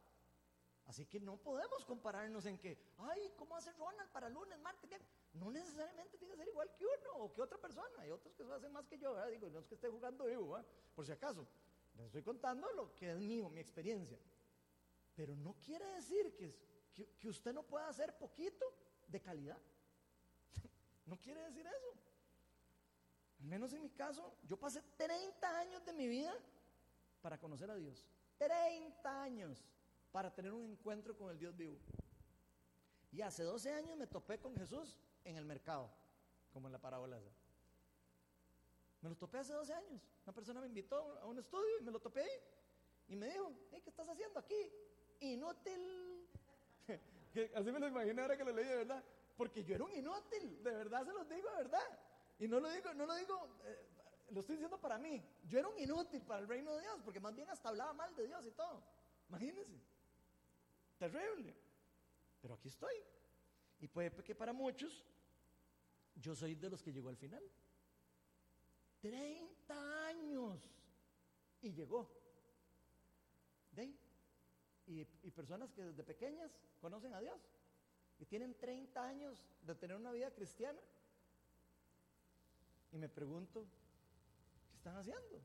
[0.86, 4.88] Así que no podemos compararnos en que, ay, ¿cómo hace Ronald para lunes, martes?
[5.32, 7.88] No necesariamente tiene que ser igual que uno o que otra persona.
[7.98, 9.30] Hay otros que hacen más que yo, ¿verdad?
[9.30, 10.56] Digo, no es que esté jugando vivo,
[10.94, 11.46] por si acaso.
[11.96, 14.18] Les estoy contando lo que es mío, mi experiencia.
[15.16, 18.72] Pero no quiere decir que, que usted no pueda hacer poquito
[19.08, 19.58] de calidad.
[21.06, 21.94] no quiere decir eso.
[23.40, 26.34] Al menos en mi caso, yo pasé 30 años de mi vida
[27.20, 28.06] para conocer a Dios.
[28.38, 29.64] 30 años
[30.16, 31.76] para tener un encuentro con el Dios vivo.
[33.12, 35.90] Y hace 12 años me topé con Jesús en el mercado,
[36.54, 37.18] como en la parábola
[39.02, 40.00] Me lo topé hace 12 años.
[40.24, 42.24] Una persona me invitó a un estudio y me lo topé.
[43.08, 44.72] Y me dijo, ¿qué estás haciendo aquí?
[45.20, 46.26] Inútil.
[47.54, 49.04] Así me lo imaginé ahora que lo leí de verdad.
[49.36, 51.98] Porque yo era un inútil, de verdad se los digo de verdad.
[52.38, 53.86] Y no lo digo, no lo digo, eh,
[54.30, 55.22] lo estoy diciendo para mí.
[55.46, 58.16] Yo era un inútil para el reino de Dios, porque más bien hasta hablaba mal
[58.16, 58.82] de Dios y todo.
[59.28, 59.95] Imagínense.
[60.98, 61.54] Terrible.
[62.40, 62.94] Pero aquí estoy.
[63.80, 65.04] Y puede que para muchos
[66.14, 67.42] yo soy de los que llegó al final.
[69.00, 70.60] 30 años.
[71.60, 72.10] Y llegó.
[73.72, 73.94] ¿De?
[74.86, 77.40] Y, y personas que desde pequeñas conocen a Dios.
[78.18, 80.80] Y tienen 30 años de tener una vida cristiana.
[82.92, 83.66] Y me pregunto,
[84.70, 85.42] ¿qué están haciendo?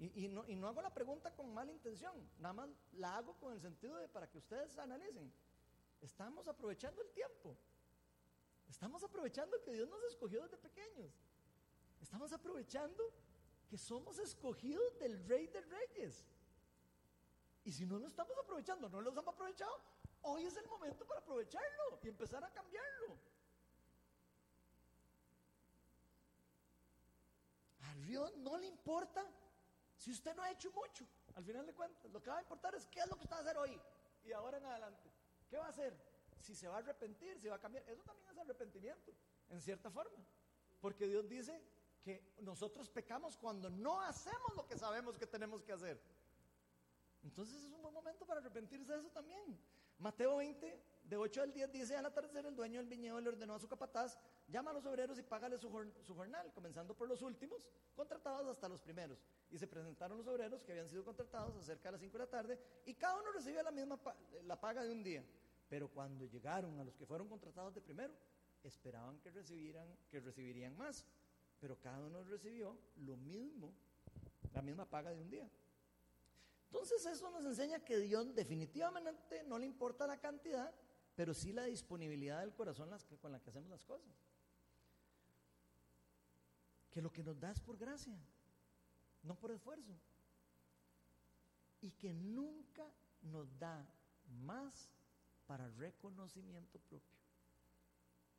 [0.00, 3.98] Y, no, hago la pregunta con mala intención, nada más la hago con el sentido
[3.98, 5.30] de para que ustedes analicen.
[6.00, 7.54] Estamos aprovechando el tiempo.
[8.66, 11.12] Estamos aprovechando que Dios nos escogió desde pequeños.
[12.00, 13.12] Estamos aprovechando
[13.68, 16.24] que somos escogidos del Rey de Reyes.
[17.64, 19.82] Y si no lo estamos aprovechando, no lo hemos aprovechado,
[20.22, 23.18] hoy es el momento para aprovecharlo y empezar a cambiarlo.
[27.82, 29.30] Al Dios no le importa
[30.00, 31.06] si usted no ha hecho mucho.
[31.34, 33.36] Al final de cuentas, lo que va a importar es qué es lo que está
[33.36, 33.78] a hacer hoy
[34.24, 35.10] y ahora en adelante.
[35.46, 35.94] ¿Qué va a hacer?
[36.40, 37.86] Si se va a arrepentir, si va a cambiar.
[37.86, 39.12] Eso también es arrepentimiento,
[39.50, 40.16] en cierta forma.
[40.80, 41.62] Porque Dios dice
[42.02, 46.00] que nosotros pecamos cuando no hacemos lo que sabemos que tenemos que hacer.
[47.22, 49.60] Entonces es un buen momento para arrepentirse de eso también.
[49.98, 53.56] Mateo 20, de 8 al 10 dice, al atardecer el dueño del viñedo le ordenó
[53.56, 54.16] a su capataz,
[54.50, 58.80] llama a los obreros y págale su, jornal, comenzando por los últimos, contratados hasta los
[58.80, 59.24] primeros.
[59.50, 62.18] Y se presentaron los obreros que habían sido contratados a cerca de las 5 de
[62.24, 63.98] la tarde y cada uno recibía la misma
[64.44, 65.24] la paga de un día.
[65.68, 68.12] Pero cuando llegaron a los que fueron contratados de primero,
[68.64, 71.06] esperaban que, recibieran, que recibirían más.
[71.60, 73.72] Pero cada uno recibió lo mismo,
[74.52, 75.48] la misma paga de un día.
[76.66, 80.72] Entonces eso nos enseña que Dios definitivamente no le importa la cantidad,
[81.16, 82.90] pero sí la disponibilidad del corazón
[83.20, 84.08] con la que hacemos las cosas.
[86.90, 88.18] Que lo que nos da es por gracia,
[89.22, 89.94] no por esfuerzo.
[91.80, 92.86] Y que nunca
[93.22, 93.86] nos da
[94.42, 94.90] más
[95.46, 97.18] para reconocimiento propio.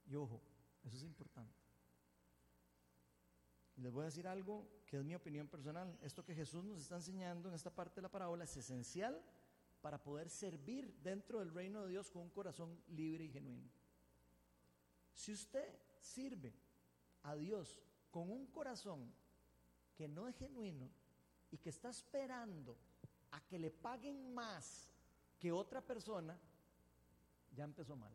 [0.05, 0.41] Y ojo,
[0.83, 1.61] eso es importante.
[3.77, 5.97] Les voy a decir algo que es mi opinión personal.
[6.01, 9.23] Esto que Jesús nos está enseñando en esta parte de la parábola es esencial
[9.81, 13.69] para poder servir dentro del reino de Dios con un corazón libre y genuino.
[15.13, 16.53] Si usted sirve
[17.23, 17.79] a Dios
[18.11, 19.11] con un corazón
[19.95, 20.89] que no es genuino
[21.49, 22.77] y que está esperando
[23.31, 24.89] a que le paguen más
[25.39, 26.37] que otra persona,
[27.55, 28.13] ya empezó mal.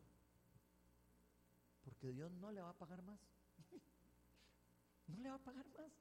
[1.83, 3.19] Porque Dios no le va a pagar más.
[5.07, 5.91] no le va a pagar más.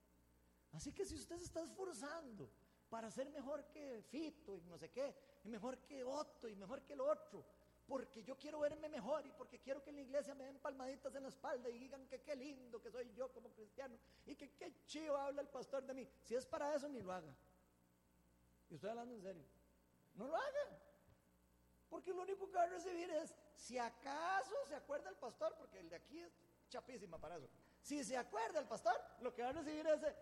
[0.73, 2.51] Así que si usted se está esforzando
[2.91, 6.83] para ser mejor que Fito y no sé qué, y mejor que Otto y mejor
[6.83, 7.45] que lo otro,
[7.87, 11.23] porque yo quiero verme mejor y porque quiero que la iglesia me den palmaditas en
[11.23, 14.73] la espalda y digan que qué lindo que soy yo como cristiano y que qué
[14.87, 16.09] chido habla el pastor de mí.
[16.23, 17.33] Si es para eso, ni lo haga.
[18.69, 19.45] Y estoy hablando en serio.
[20.15, 20.81] No lo haga.
[21.89, 25.79] Porque lo único que va a recibir es, si acaso se acuerda el pastor, porque
[25.79, 26.33] el de aquí es
[26.69, 27.49] chapísima para eso.
[27.81, 30.17] Si se acuerda el pastor, lo que va a recibir es eh,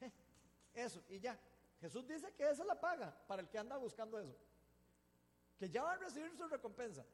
[0.74, 1.36] eso y ya.
[1.80, 4.36] Jesús dice que esa es la paga para el que anda buscando eso.
[5.58, 7.04] Que ya va a recibir su recompensa.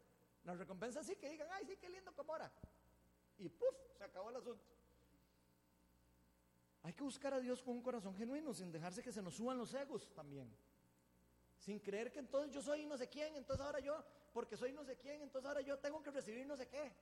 [0.45, 2.51] La recompensa sí que digan, ay, sí, qué lindo como ahora.
[3.39, 4.65] Y puf, se acabó el asunto.
[6.83, 9.59] Hay que buscar a Dios con un corazón genuino, sin dejarse que se nos suban
[9.59, 10.51] los egos también.
[11.59, 14.85] Sin creer que entonces yo soy no sé quién, entonces ahora yo, porque soy no
[14.85, 16.93] sé quién, entonces ahora yo tengo que recibir no sé qué.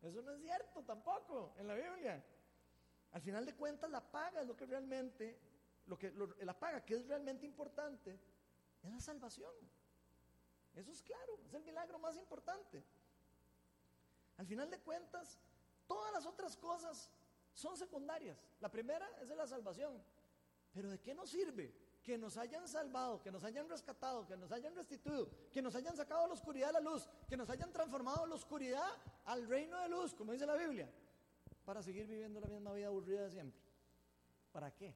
[0.02, 2.22] Eso no es cierto tampoco en la Biblia.
[3.12, 5.38] Al final de cuentas, la paga es lo que realmente,
[5.86, 8.18] lo que, la paga que es realmente importante,
[8.82, 9.52] es la salvación.
[10.74, 12.82] Eso es claro, es el milagro más importante.
[14.38, 15.38] Al final de cuentas,
[15.86, 17.10] todas las otras cosas
[17.52, 18.42] son secundarias.
[18.60, 20.02] La primera es la salvación.
[20.72, 24.50] Pero ¿de qué nos sirve que nos hayan salvado, que nos hayan rescatado, que nos
[24.50, 28.26] hayan restituido, que nos hayan sacado la oscuridad a la luz, que nos hayan transformado
[28.26, 28.88] la oscuridad
[29.26, 30.90] al reino de luz, como dice la Biblia,
[31.64, 33.60] para seguir viviendo la misma vida aburrida de siempre.
[34.50, 34.92] ¿Para qué?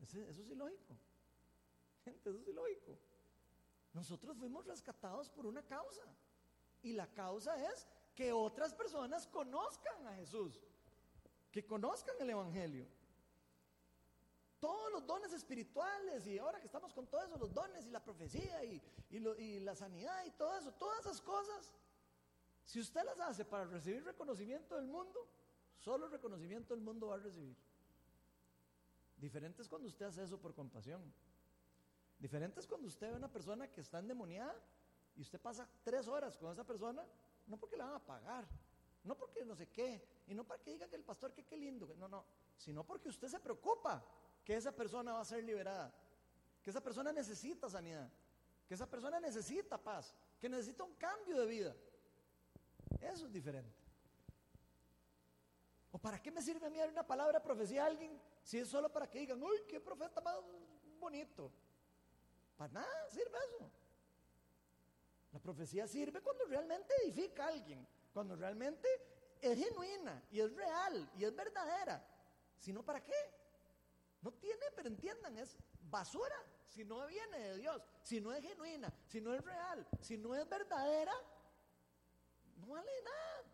[0.00, 0.96] Eso es ilógico.
[2.04, 2.96] Gente, eso es ilógico.
[3.98, 6.02] Nosotros fuimos rescatados por una causa.
[6.82, 10.60] Y la causa es que otras personas conozcan a Jesús,
[11.50, 12.86] que conozcan el Evangelio
[14.60, 18.02] todos los dones espirituales y ahora que estamos con todo eso, los dones y la
[18.02, 21.72] profecía y, y, la sanidad y todo eso, todas esas cosas,
[22.64, 25.28] si usted las hace para recibir reconocimiento del mundo,
[25.78, 27.56] solo reconocimiento el mundo va a recibir.
[29.16, 31.00] Diferente es cuando usted hace eso por compasión.
[32.18, 34.54] Diferente es cuando usted ve a una persona que está endemoniada
[35.16, 37.04] y usted pasa tres horas con esa persona,
[37.46, 38.46] no porque la van a pagar,
[39.04, 41.56] no porque no sé qué, y no para que diga que el pastor que qué
[41.56, 42.24] lindo, no, no,
[42.56, 44.04] sino porque usted se preocupa
[44.44, 45.92] que esa persona va a ser liberada,
[46.62, 48.10] que esa persona necesita sanidad,
[48.66, 51.76] que esa persona necesita paz, que necesita un cambio de vida.
[53.00, 53.86] Eso es diferente.
[55.92, 58.68] ¿O para qué me sirve a mí dar una palabra profecía a alguien si es
[58.68, 60.36] solo para que digan, uy, qué profeta más
[60.98, 61.52] bonito?
[62.56, 63.70] Para nada sirve eso.
[65.32, 68.88] La profecía sirve cuando realmente edifica a alguien, cuando realmente
[69.40, 72.02] es genuina y es real y es verdadera.
[72.58, 73.12] Si no, ¿para qué?
[74.22, 76.36] No tiene, pero entiendan, es basura
[76.68, 80.34] si no viene de Dios, si no es genuina, si no es real, si no
[80.34, 81.12] es verdadera,
[82.56, 83.44] no vale nada.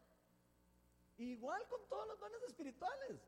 [1.18, 3.20] Igual con todos los dones espirituales.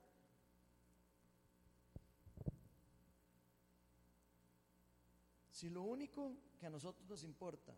[5.54, 7.72] Si lo único que a nosotros nos importa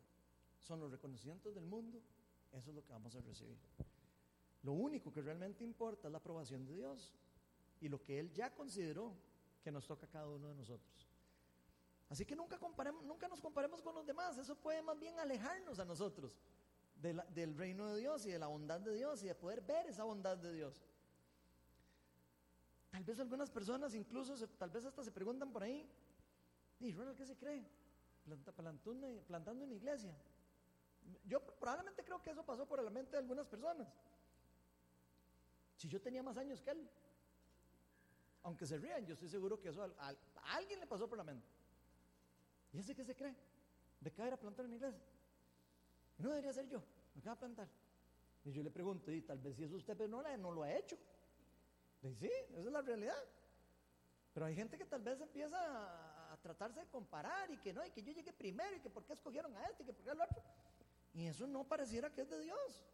[0.62, 2.00] son los reconocimientos del mundo,
[2.50, 3.58] eso es lo que vamos a recibir.
[4.62, 7.12] Lo único que realmente importa es la aprobación de Dios
[7.82, 9.12] y lo que Él ya consideró
[9.62, 11.06] que nos toca a cada uno de nosotros.
[12.08, 15.78] Así que nunca, comparemos, nunca nos comparemos con los demás, eso puede más bien alejarnos
[15.78, 16.34] a nosotros
[16.94, 20.04] del reino de Dios y de la bondad de Dios y de poder ver esa
[20.04, 20.82] bondad de Dios.
[22.90, 25.86] Tal vez algunas personas incluso, tal vez hasta se preguntan por ahí,
[26.80, 27.64] ¿y Ronald qué se cree?
[29.26, 30.12] plantando una iglesia.
[31.24, 33.86] Yo probablemente creo que eso pasó por la mente de algunas personas.
[35.76, 36.90] Si yo tenía más años que él,
[38.42, 40.14] aunque se rían, yo estoy seguro que eso a,
[40.54, 41.46] alguien le pasó por la mente.
[42.72, 43.36] ¿Y ese qué se cree?
[44.00, 45.00] ¿De qué a plantar una iglesia?
[46.18, 46.82] No debería ser yo,
[47.14, 47.68] me acaba a plantar.
[48.44, 50.96] Y yo le pregunto, y tal vez si es usted, pero no, lo ha hecho.
[52.02, 53.24] Y sí, esa es la realidad.
[54.32, 56.05] Pero hay gente que tal vez empieza a,
[56.46, 59.14] tratarse de comparar y que no, y que yo llegué primero y que por qué
[59.14, 60.42] escogieron a este y que por qué al otro.
[61.12, 62.84] Y eso no pareciera que es de Dios.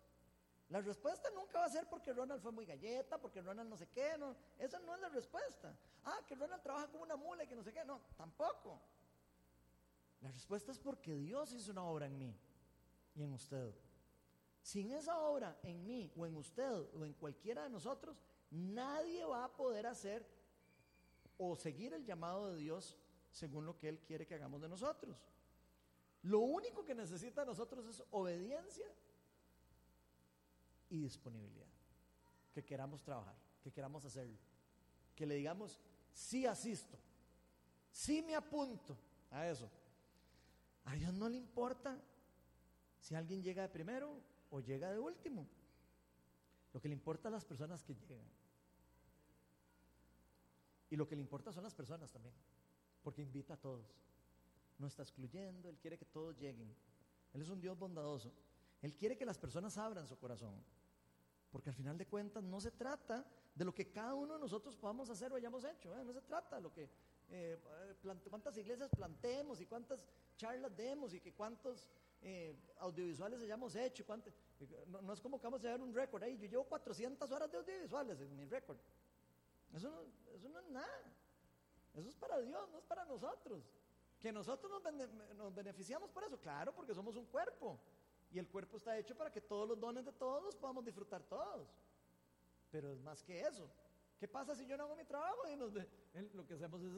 [0.68, 3.88] La respuesta nunca va a ser porque Ronald fue muy galleta, porque Ronald no sé
[3.88, 4.34] qué, no.
[4.58, 5.76] Esa no es la respuesta.
[6.04, 8.80] Ah, que Ronald trabaja como una mula y que no sé qué, no, tampoco.
[10.22, 12.34] La respuesta es porque Dios hizo una obra en mí
[13.14, 13.74] y en usted.
[14.62, 18.16] Sin esa obra en mí o en usted o en cualquiera de nosotros,
[18.50, 20.26] nadie va a poder hacer
[21.36, 22.96] o seguir el llamado de Dios
[23.32, 25.16] según lo que Él quiere que hagamos de nosotros.
[26.22, 28.86] Lo único que necesita de nosotros es obediencia
[30.90, 31.66] y disponibilidad.
[32.52, 34.38] Que queramos trabajar, que queramos hacerlo.
[35.16, 35.80] Que le digamos,
[36.12, 36.98] sí asisto,
[37.90, 38.96] sí me apunto
[39.30, 39.68] a eso.
[40.84, 41.98] A Dios no le importa
[43.00, 44.20] si alguien llega de primero
[44.50, 45.48] o llega de último.
[46.72, 48.26] Lo que le importa a las personas que llegan.
[50.90, 52.34] Y lo que le importa son las personas también,
[53.02, 53.86] porque invita a todos.
[54.78, 56.74] No está excluyendo, Él quiere que todos lleguen.
[57.32, 58.32] Él es un Dios bondadoso.
[58.80, 60.54] Él quiere que las personas abran su corazón.
[61.50, 63.24] Porque al final de cuentas no se trata
[63.54, 65.94] de lo que cada uno de nosotros podamos hacer o hayamos hecho.
[65.96, 66.04] ¿eh?
[66.04, 66.88] No se trata de lo que
[67.30, 67.58] eh,
[68.28, 70.04] cuántas iglesias plantemos y cuántas
[70.36, 71.88] charlas demos y que cuántos
[72.22, 74.04] eh, audiovisuales hayamos hecho.
[74.86, 76.38] no, es como que vamos a llevar un récord ahí.
[76.38, 78.78] Yo llevo 400 horas de audiovisuales en mi récord.
[79.74, 81.12] Eso no, eso no es nada.
[81.94, 83.62] Eso es para Dios, no es para nosotros.
[84.20, 87.78] Que nosotros nos, nos beneficiamos por eso, claro, porque somos un cuerpo.
[88.30, 91.68] Y el cuerpo está hecho para que todos los dones de todos podamos disfrutar todos.
[92.70, 93.68] Pero es más que eso.
[94.18, 95.48] ¿Qué pasa si yo no hago mi trabajo?
[95.48, 96.92] Y lo que hacemos es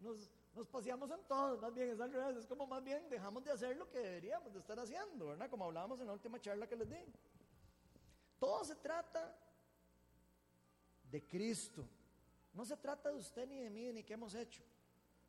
[0.00, 3.44] nos, nos paseamos en todo, más bien es al revés, es como más bien dejamos
[3.44, 5.50] de hacer lo que deberíamos de estar haciendo, ¿verdad?
[5.50, 7.12] Como hablábamos en la última charla que les di.
[8.38, 9.34] Todo se trata
[11.10, 11.88] de Cristo.
[12.56, 14.62] No se trata de usted ni de mí ni qué hemos hecho.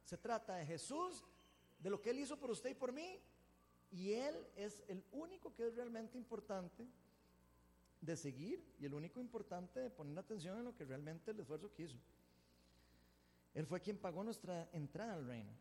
[0.06, 1.26] Se trata de Jesús,
[1.78, 3.20] de lo que Él hizo por usted y por mí.
[3.92, 6.88] Y Él es el único que es realmente importante
[8.00, 11.74] de seguir y el único importante de poner atención en lo que realmente el esfuerzo
[11.74, 11.98] que hizo.
[13.54, 15.52] Él fue quien pagó nuestra entrada al reino.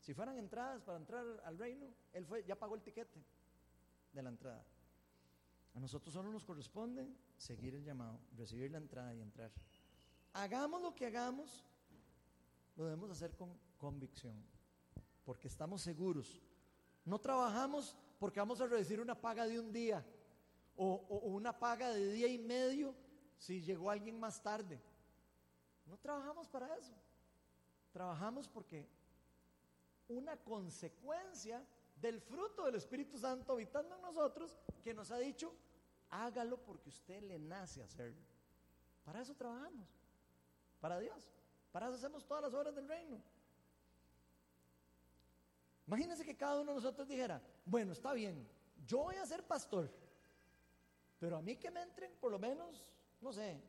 [0.00, 3.22] Si fueran entradas para entrar al reino, Él fue, ya pagó el tiquete
[4.12, 4.64] de la entrada.
[5.74, 7.06] A nosotros solo nos corresponde
[7.36, 9.52] seguir el llamado, recibir la entrada y entrar.
[10.36, 11.64] Hagamos lo que hagamos,
[12.76, 14.36] lo debemos hacer con convicción,
[15.24, 16.42] porque estamos seguros.
[17.06, 20.04] No trabajamos porque vamos a recibir una paga de un día
[20.76, 22.94] o, una paga de día y medio
[23.38, 24.78] si llegó alguien más tarde.
[25.86, 26.92] No trabajamos para eso.
[27.90, 28.86] Trabajamos porque
[30.06, 31.66] una consecuencia
[31.98, 35.54] del fruto del Espíritu Santo habitando en nosotros, que nos ha dicho,
[36.10, 38.20] hágalo porque usted le nace hacerlo.
[39.02, 39.96] Para eso trabajamos.
[40.80, 41.28] Para Dios.
[41.72, 43.20] Para eso hacemos todas las obras del reino.
[45.86, 48.48] Imagínense que cada uno de nosotros dijera, bueno, está bien,
[48.86, 49.90] yo voy a ser pastor,
[51.20, 52.84] pero a mí que me entren por lo menos,
[53.20, 53.60] no sé,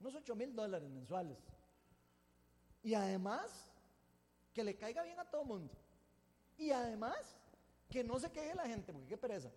[0.00, 1.38] unos 8 mil dólares mensuales.
[2.82, 3.70] Y además,
[4.52, 5.74] que le caiga bien a todo el mundo.
[6.56, 7.36] Y además,
[7.88, 9.50] que no se queje la gente, porque qué pereza.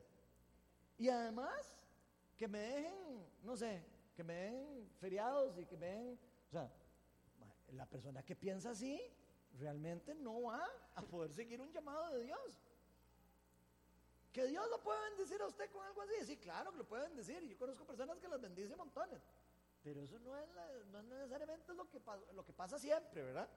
[0.98, 1.78] Y además,
[2.38, 3.84] que me dejen, no sé,
[4.16, 6.20] que me den feriados y que me den,
[6.54, 6.72] sea,
[7.74, 9.02] la persona que piensa así
[9.60, 12.62] realmente no va a poder seguir un llamado de Dios.
[14.32, 16.14] Que Dios lo puede bendecir a usted con algo así.
[16.26, 17.42] Sí, claro que lo puede bendecir.
[17.44, 19.22] Yo conozco personas que las bendice montones.
[19.84, 20.48] Pero eso no es,
[20.92, 22.02] no es necesariamente lo que,
[22.34, 23.50] lo que pasa siempre, ¿verdad?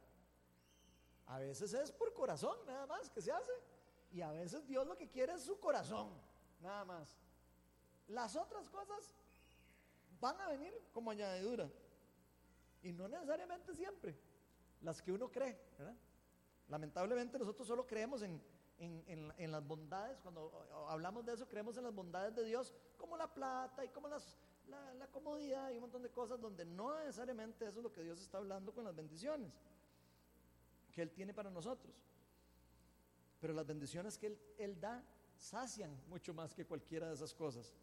[1.26, 3.52] A veces es por corazón, nada más, que se hace.
[4.12, 6.10] Y a veces Dios lo que quiere es su corazón,
[6.60, 7.16] nada más.
[8.08, 9.14] Las otras cosas
[10.20, 11.70] van a venir como añadidura.
[12.82, 14.16] Y no necesariamente siempre.
[14.82, 15.58] Las que uno cree.
[16.68, 18.40] Lamentablemente nosotros solo creemos en,
[18.78, 20.50] en, las bondades, cuando
[20.88, 24.36] hablamos de eso, creemos en las bondades de Dios, como la plata y como las,
[24.68, 28.02] la, la, comodidad y un montón de cosas donde no necesariamente eso es lo que
[28.02, 29.52] Dios está hablando con las bendiciones
[30.92, 31.94] que Él tiene para nosotros.
[33.40, 35.02] Pero las bendiciones que Él, él da
[35.38, 37.74] sacian mucho más que cualquiera de esas cosas.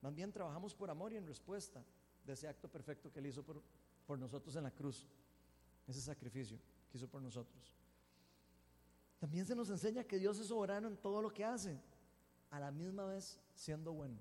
[0.00, 1.82] Más bien trabajamos por amor y en respuesta
[2.24, 3.62] de ese acto perfecto que Él hizo por,
[4.06, 5.06] por nosotros en la cruz,
[5.86, 6.58] ese sacrificio
[6.90, 7.74] que hizo por nosotros.
[9.18, 11.80] También se nos enseña que Dios es soberano en todo lo que hace,
[12.50, 14.18] a la misma vez siendo bueno.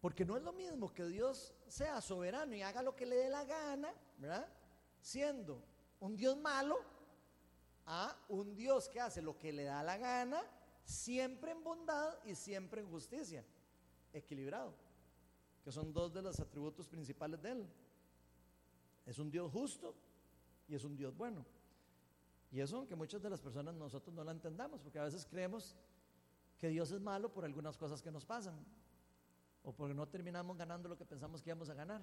[0.00, 3.28] Porque no es lo mismo que Dios sea soberano y haga lo que le dé
[3.28, 4.48] la gana, ¿verdad?
[5.00, 5.62] Siendo
[6.00, 6.78] un Dios malo
[7.86, 10.42] a un Dios que hace lo que le da la gana,
[10.84, 13.44] siempre en bondad y siempre en justicia,
[14.12, 14.74] equilibrado,
[15.64, 17.68] que son dos de los atributos principales de Él.
[19.06, 19.94] Es un Dios justo
[20.68, 21.44] y es un Dios bueno.
[22.52, 25.76] Y eso aunque muchas de las personas nosotros no la entendamos, porque a veces creemos
[26.58, 28.54] que Dios es malo por algunas cosas que nos pasan,
[29.62, 32.02] o porque no terminamos ganando lo que pensamos que íbamos a ganar,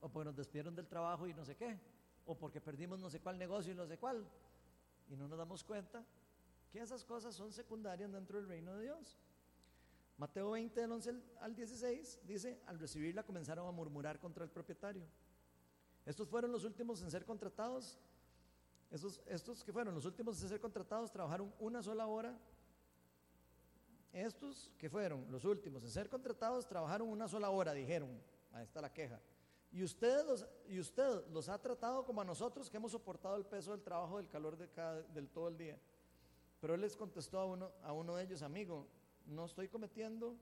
[0.00, 1.78] o porque nos despidieron del trabajo y no sé qué,
[2.26, 4.26] o porque perdimos no sé cuál negocio y no sé cuál,
[5.08, 6.04] y no nos damos cuenta
[6.70, 9.18] que esas cosas son secundarias dentro del reino de Dios.
[10.18, 15.06] Mateo 20, del 11 al 16, dice, al recibirla comenzaron a murmurar contra el propietario.
[16.08, 17.98] Estos fueron los últimos en ser contratados.
[18.90, 22.34] Estos, estos que fueron los últimos en ser contratados trabajaron una sola hora.
[24.10, 28.08] Estos que fueron los últimos en ser contratados trabajaron una sola hora, dijeron.
[28.52, 29.20] Ahí está la queja.
[29.70, 33.44] Y usted, los, y usted los ha tratado como a nosotros que hemos soportado el
[33.44, 35.78] peso del trabajo, del calor de cada, del todo el día.
[36.58, 38.86] Pero él les contestó a uno, a uno de ellos, amigo,
[39.26, 40.38] no estoy cometiendo,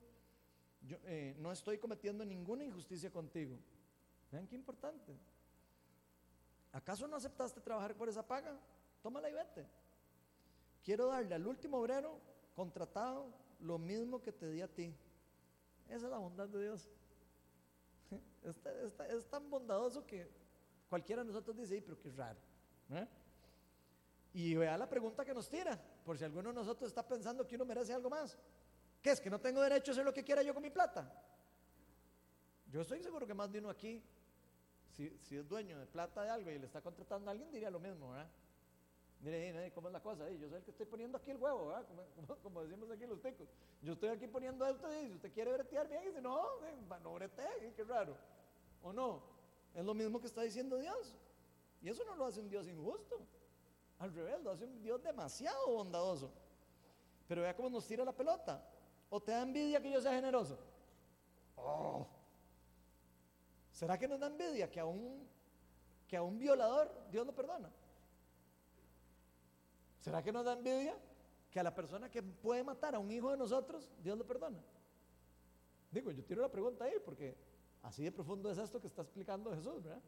[1.06, 3.58] eh, no estoy cometiendo ninguna injusticia contigo.
[4.30, 5.18] Vean qué importante.
[6.76, 8.54] ¿Acaso no aceptaste trabajar por esa paga?
[9.02, 9.66] Tómala y vete.
[10.84, 12.20] Quiero darle al último obrero
[12.54, 14.94] contratado lo mismo que te di a ti.
[15.88, 16.86] Esa es la bondad de Dios.
[19.08, 20.30] Es, tan bondadoso que
[20.90, 22.38] cualquiera de nosotros dice, pero qué raro.
[22.90, 23.08] ¿eh?
[24.34, 27.56] Y vea la pregunta que nos tira, por si alguno de nosotros está pensando que
[27.56, 28.36] uno merece algo más.
[29.00, 29.20] ¿Qué es?
[29.20, 31.10] ¿Que no tengo derecho a hacer lo que quiera yo con mi plata?
[32.70, 34.02] Yo estoy seguro que más de uno aquí,
[34.96, 37.78] si, es dueño de plata de algo y le está contratando a alguien, diría lo
[37.78, 38.28] mismo, ¿verdad?
[39.20, 40.30] Mire, ¿cómo es la cosa?
[40.30, 41.86] Yo soy el que estoy poniendo aquí el huevo, ¿verdad?
[42.42, 43.48] Como, decimos aquí los ticos.
[43.82, 46.46] Yo estoy aquí poniendo esto y si usted quiere bretear bien, dice, no,
[47.02, 48.16] no bretee, qué raro.
[48.82, 49.22] ¿O no?
[49.74, 51.14] Es lo mismo que está diciendo Dios.
[51.82, 53.18] Y eso no lo hace un Dios injusto.
[53.98, 56.30] Al revés, lo hace un Dios demasiado bondadoso.
[57.26, 58.62] Pero vea cómo nos tira la pelota.
[59.10, 60.58] ¿O te da envidia que yo sea generoso?
[61.56, 62.06] Oh.
[63.76, 65.28] ¿Será que nos da envidia que a un,
[66.08, 67.70] que a un violador Dios lo perdona?
[70.00, 70.96] ¿Será que nos da envidia
[71.50, 74.58] que a la persona que puede matar a un hijo de nosotros Dios lo perdona?
[75.90, 77.36] Digo, yo tiro la pregunta ahí porque
[77.86, 80.02] Así de profundo es esto que está explicando Jesús, ¿verdad?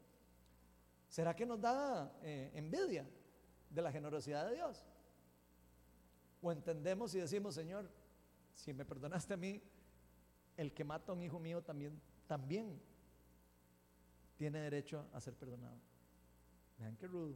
[1.08, 3.08] ¿Será que nos da eh, envidia
[3.70, 4.84] de la generosidad de Dios?
[6.42, 7.88] ¿O entendemos y decimos, Señor,
[8.52, 9.62] si me perdonaste a mí,
[10.56, 12.82] el que mata a un hijo mío también, también
[14.39, 15.76] tiene derecho a ser perdonado?
[16.78, 17.34] Vean qué rudo.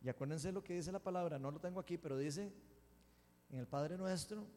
[0.00, 2.52] Y acuérdense lo que dice la palabra, no lo tengo aquí, pero dice
[3.50, 4.48] en el Padre nuestro,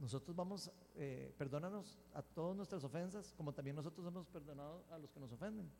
[0.00, 5.10] nosotros vamos, eh, perdónanos a todas nuestras ofensas, como también nosotros hemos perdonado a los
[5.10, 5.70] que nos ofenden.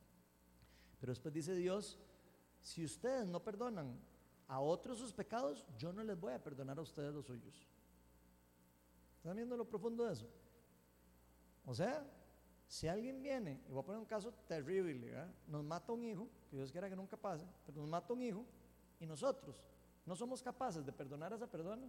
[1.00, 1.98] Pero después dice Dios,
[2.60, 3.98] si ustedes no perdonan
[4.46, 7.66] a otros sus pecados, yo no les voy a perdonar a ustedes los suyos.
[9.16, 10.28] ¿Están viendo lo profundo de eso?
[11.64, 12.06] O sea,
[12.70, 15.28] Si alguien viene, y voy a poner un caso terrible, ¿verdad?
[15.48, 18.46] nos mata un hijo, que Dios quiera que nunca pase, pero nos mata un hijo,
[19.00, 19.56] y nosotros
[20.06, 21.84] no somos capaces de perdonar a esa persona,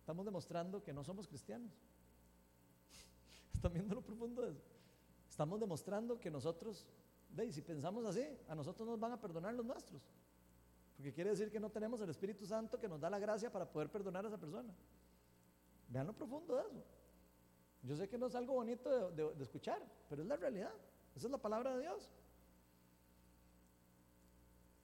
[0.00, 1.70] estamos demostrando que no somos cristianos.
[3.54, 4.62] ¿Están viendo lo profundo de eso?
[5.30, 6.84] Estamos demostrando que nosotros,
[7.30, 10.02] ve, si pensamos así, a nosotros nos van a perdonar los nuestros.
[10.96, 13.70] Porque quiere decir que no tenemos el Espíritu Santo que nos da la gracia para
[13.70, 14.74] poder perdonar a esa persona.
[15.86, 16.84] Vean lo profundo de eso.
[17.86, 20.72] Yo sé que no es algo bonito de, escuchar, pero es la realidad.
[21.14, 22.10] Esa es la palabra de Dios.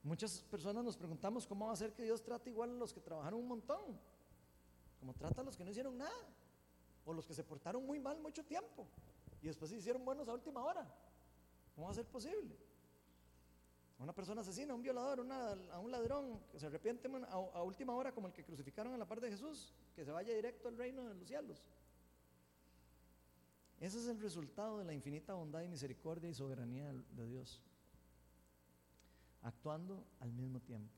[0.04, 3.00] Muchas personas nos preguntamos cómo va a ser que Dios trate igual a los que
[3.00, 3.98] trabajaron un montón,
[4.98, 6.28] como trata a los que no hicieron nada,
[7.04, 8.86] o los que se portaron muy mal mucho tiempo
[9.42, 10.86] y después se hicieron buenos a última hora.
[11.74, 12.56] ¿Cómo va a ser posible?
[13.98, 15.24] Una persona asesina, un violador,
[15.72, 19.06] a un ladrón que se arrepiente a, última hora como el que crucificaron a la
[19.06, 21.62] par de Jesús, que se vaya directo al reino de los cielos.
[23.82, 27.60] Ese es el resultado de la infinita bondad y misericordia y soberanía de Dios,
[29.42, 30.94] actuando al mismo tiempo.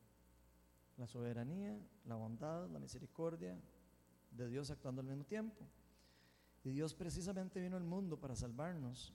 [0.99, 3.59] La soberanía, la bondad, la misericordia
[4.33, 5.67] de Dios actuando al mismo tiempo.
[6.63, 9.15] Y Dios precisamente vino al mundo para salvarnos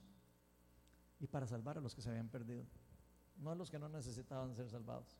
[1.20, 2.64] y para salvar a los que se habían perdido
[3.36, 5.16] no a los que no necesitaban ser salvados.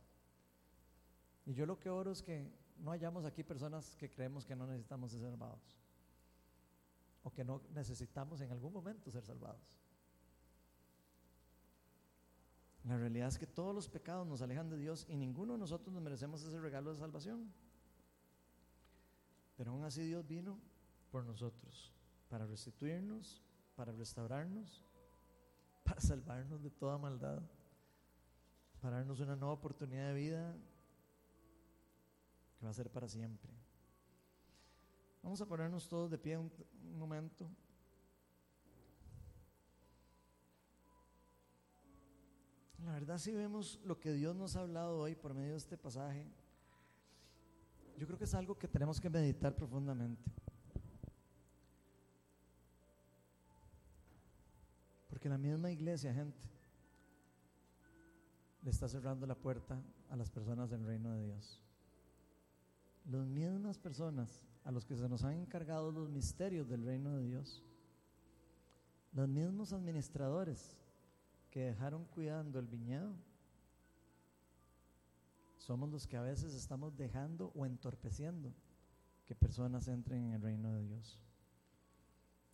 [1.46, 4.66] Y yo lo que oro es que no hayamos aquí personas que creemos que no
[4.66, 5.78] necesitamos ser salvados
[7.22, 9.78] o que no necesitamos en algún momento ser salvados.
[12.84, 15.92] La realidad es que todos los pecados nos alejan de Dios y ninguno de nosotros
[15.92, 17.52] nos merecemos ese regalo de salvación.
[19.56, 20.58] Pero aún así Dios vino
[21.10, 21.92] por nosotros,
[22.30, 23.42] para restituirnos,
[23.76, 24.82] para restaurarnos,
[25.84, 27.42] para salvarnos de toda maldad
[28.80, 30.56] para darnos una nueva oportunidad de vida
[32.58, 33.50] que va a ser para siempre.
[35.22, 36.50] Vamos a ponernos todos de pie un,
[36.98, 37.48] momento.
[42.84, 45.76] La verdad si vemos lo que Dios nos ha hablado hoy por medio de este
[45.76, 46.26] pasaje,
[47.98, 50.30] yo creo que es algo que tenemos que meditar profundamente.
[55.10, 56.48] Porque la misma iglesia, gente,
[58.62, 61.60] le está cerrando la puerta a las personas del reino de Dios.
[63.04, 67.24] Las mismas personas a los que se nos han encargado los misterios del reino de
[67.24, 67.64] Dios,
[69.12, 70.78] los mismos administradores
[71.50, 73.12] que dejaron cuidando el viñedo,
[75.58, 78.54] somos los que a veces estamos dejando o entorpeciendo
[79.26, 81.18] que personas entren en el reino de Dios.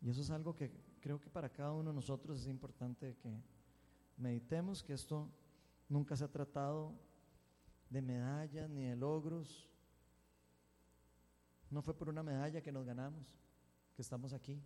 [0.00, 3.42] Y eso es algo que creo que para cada uno de nosotros es importante que
[4.16, 5.30] meditemos que esto
[5.88, 6.92] Nunca se ha tratado
[7.90, 9.68] de medallas ni de logros.
[11.71, 13.34] No fue por una medalla que nos ganamos,
[13.95, 14.63] que estamos aquí.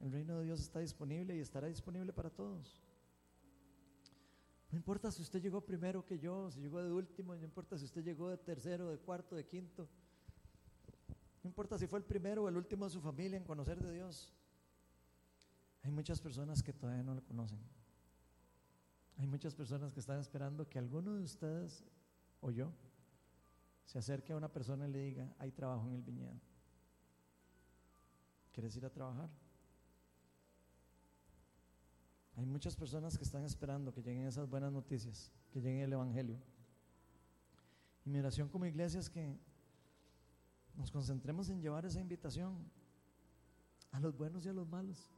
[0.00, 2.80] El reino de Dios está disponible y estará disponible para todos.
[4.70, 7.84] No importa si usted llegó primero que yo, si llegó de último, no importa si
[7.84, 9.88] usted llegó de tercero, de cuarto, de quinto.
[11.42, 13.92] No importa si fue el primero o el último de su familia en conocer de
[13.92, 14.32] Dios.
[15.82, 17.58] Hay muchas personas que todavía no lo conocen.
[19.16, 21.84] Hay muchas personas que están esperando que alguno de ustedes
[22.40, 22.72] o yo
[23.88, 26.38] se acerque a una persona y le diga, hay trabajo en el viñedo.
[28.52, 29.30] ¿Quieres ir a trabajar?
[32.36, 36.38] Hay muchas personas que están esperando que lleguen esas buenas noticias, que llegue el Evangelio.
[38.04, 39.40] Y mi oración como iglesia es que
[40.74, 42.70] nos concentremos en llevar esa invitación
[43.90, 45.10] a los buenos y a los malos,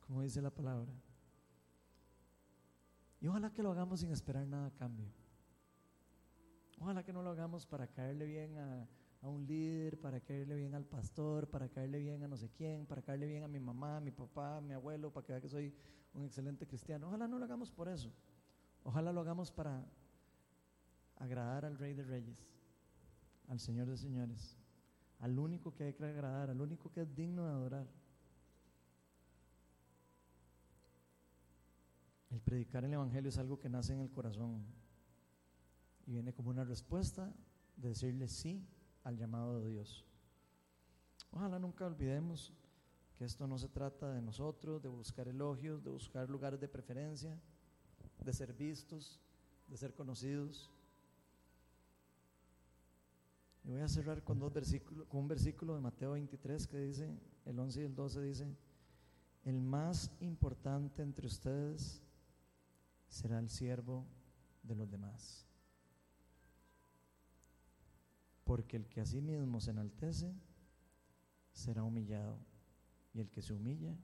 [0.00, 0.92] como dice la palabra.
[3.20, 5.19] Y ojalá que lo hagamos sin esperar nada a cambio.
[6.80, 8.88] Ojalá que no lo hagamos para caerle bien a,
[9.28, 13.02] un líder, para caerle bien al pastor, para caerle bien a no sé quién, para
[13.02, 15.48] caerle bien a mi mamá, a mi papá, a mi abuelo, para que vea que
[15.50, 15.74] soy
[16.14, 17.08] un excelente cristiano.
[17.08, 18.10] Ojalá no lo hagamos por eso.
[18.82, 19.84] Ojalá lo hagamos para
[21.16, 22.48] agradar al Rey de Reyes,
[23.48, 24.56] al Señor de Señores,
[25.18, 27.86] al único que hay que agradar, al único que es digno de adorar.
[32.30, 34.79] El predicar el Evangelio es algo que nace en el corazón
[36.10, 37.32] y viene como una respuesta
[37.76, 38.66] de decirle sí
[39.04, 40.04] al llamado de Dios.
[41.30, 42.52] Ojalá nunca olvidemos
[43.16, 47.40] que esto no se trata de nosotros, de buscar elogios, de buscar lugares de preferencia,
[48.24, 49.20] de ser vistos,
[49.68, 50.68] de ser conocidos.
[53.62, 57.16] Y voy a cerrar con, dos versículos, con un versículo de Mateo 23 que dice,
[57.44, 58.56] el 11 y el 12 dice,
[59.44, 62.02] el más importante entre ustedes
[63.08, 64.04] será el siervo
[64.64, 65.46] de los demás.
[68.50, 70.34] Porque el que a sí mismo se enaltece
[71.52, 72.36] será humillado,
[73.14, 73.96] y el que se humilla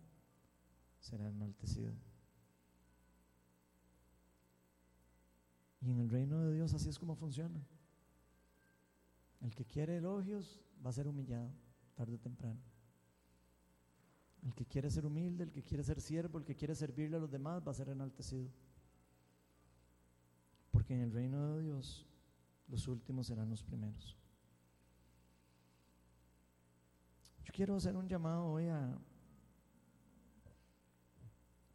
[1.00, 1.92] será enaltecido.
[5.80, 7.60] Y en el reino de Dios así es como funciona.
[9.40, 11.50] El que quiere elogios va a ser humillado
[11.96, 12.60] tarde o temprano.
[14.44, 17.20] El que quiere ser humilde, el que quiere ser siervo, el que quiere servirle a
[17.20, 18.48] los demás va a ser enaltecido.
[20.70, 22.06] Porque en el reino de Dios
[22.68, 24.16] los últimos serán los primeros.
[27.56, 28.98] Quiero hacer un llamado hoy a,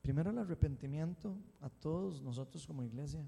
[0.03, 3.27] primero al arrepentimiento a todos nosotros como iglesia.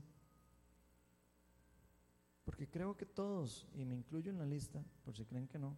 [2.46, 5.76] Porque creo que todos, y me incluyo en la lista, por si creen que no,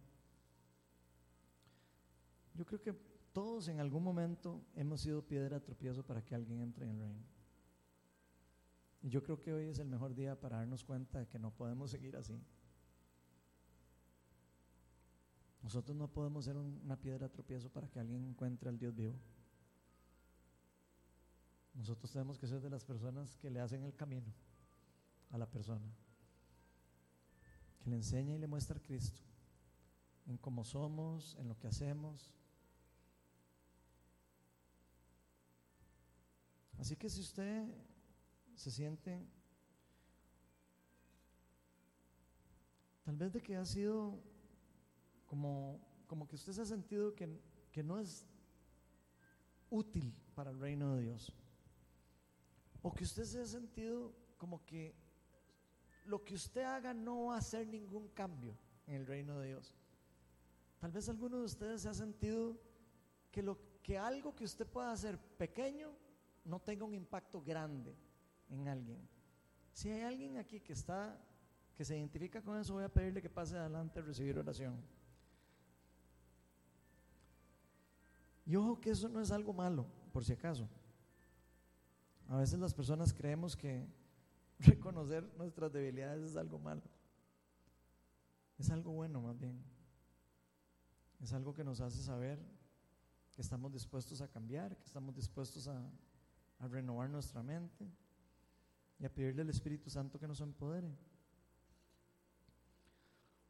[2.52, 2.92] yo creo que
[3.32, 7.24] todos en algún momento hemos sido piedra tropiezo para que alguien entre en el reino.
[9.00, 11.52] Y yo creo que hoy es el mejor día para darnos cuenta de que no
[11.52, 12.38] podemos seguir así.
[15.66, 19.18] Nosotros no podemos ser una piedra tropiezo para que alguien encuentre al Dios vivo.
[21.74, 24.32] Nosotros tenemos que ser de las personas que le hacen el camino
[25.32, 25.92] a la persona
[27.80, 29.20] que le enseña y le muestra a Cristo
[30.28, 32.32] en cómo somos, en lo que hacemos.
[36.78, 37.66] Así que si usted
[38.54, 39.20] se siente
[43.04, 44.35] tal vez de que ha sido
[45.26, 47.28] como, como que usted se ha sentido que,
[47.72, 48.26] que no es
[49.70, 51.32] útil para el reino de Dios,
[52.82, 54.94] o que usted se ha sentido como que
[56.04, 59.74] lo que usted haga no va a hacer ningún cambio en el reino de Dios.
[60.78, 62.56] Tal vez alguno de ustedes se ha sentido
[63.30, 65.92] que, lo, que algo que usted pueda hacer pequeño
[66.44, 67.96] no tenga un impacto grande
[68.48, 69.08] en alguien.
[69.72, 71.20] Si hay alguien aquí que está,
[71.74, 74.80] que se identifica con eso, voy a pedirle que pase adelante a recibir oración.
[78.46, 80.68] Y ojo que eso no es algo malo, por si acaso.
[82.28, 83.84] A veces las personas creemos que
[84.60, 86.82] reconocer nuestras debilidades es algo malo.
[88.56, 89.60] Es algo bueno más bien.
[91.20, 92.38] Es algo que nos hace saber
[93.32, 95.90] que estamos dispuestos a cambiar, que estamos dispuestos a,
[96.70, 97.86] renovar nuestra mente
[98.98, 100.90] y a pedirle al Espíritu Santo que nos empodere.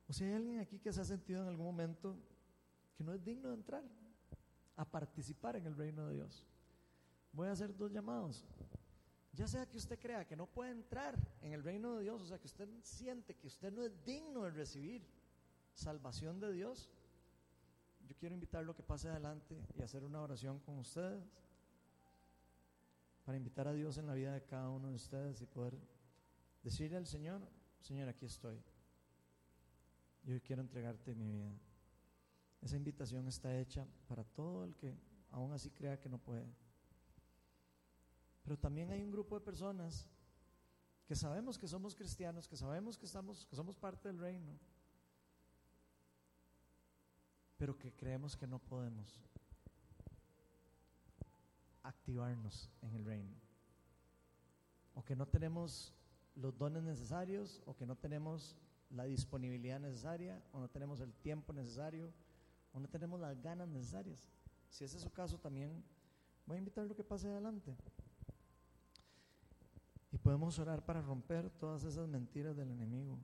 [0.08, 2.16] O si hay alguien aquí que se ha sentido en algún momento
[2.96, 3.84] que no es digno de entrar
[4.76, 6.44] a participar en el reino de Dios,
[7.32, 8.44] voy a hacer dos llamados.
[9.32, 12.26] Ya sea que usted crea que no puede entrar en el reino de Dios, o
[12.26, 15.06] sea que usted siente que usted no es digno de recibir
[15.74, 16.90] salvación de Dios,
[18.08, 21.22] yo quiero invitarlo a que pase adelante y hacer una oración con ustedes
[23.24, 25.76] para invitar a Dios en la vida de cada uno de ustedes y poder
[26.62, 27.42] decirle al Señor,
[27.80, 28.62] Señor, aquí estoy.
[30.24, 31.52] Yo quiero entregarte mi vida.
[32.66, 34.98] Esa invitación está hecha para todo el que
[35.30, 36.52] aún así crea que no puede.
[38.42, 40.08] Pero también hay un grupo de personas
[41.06, 44.58] que sabemos que somos cristianos, que sabemos que, estamos, que somos parte del reino,
[47.56, 49.22] pero que creemos que no podemos
[51.84, 53.36] activarnos en el reino.
[54.96, 55.94] O que no tenemos
[56.34, 58.56] los dones necesarios, o que no tenemos
[58.90, 62.12] la disponibilidad necesaria, o no tenemos el tiempo necesario,
[62.76, 64.30] o no tenemos las ganas necesarias.
[64.68, 65.82] Si ese es su caso, también
[66.44, 67.74] voy a invitarlo a que pase adelante.
[70.12, 73.18] Y podemos orar para romper todas esas mentiras del enemigo.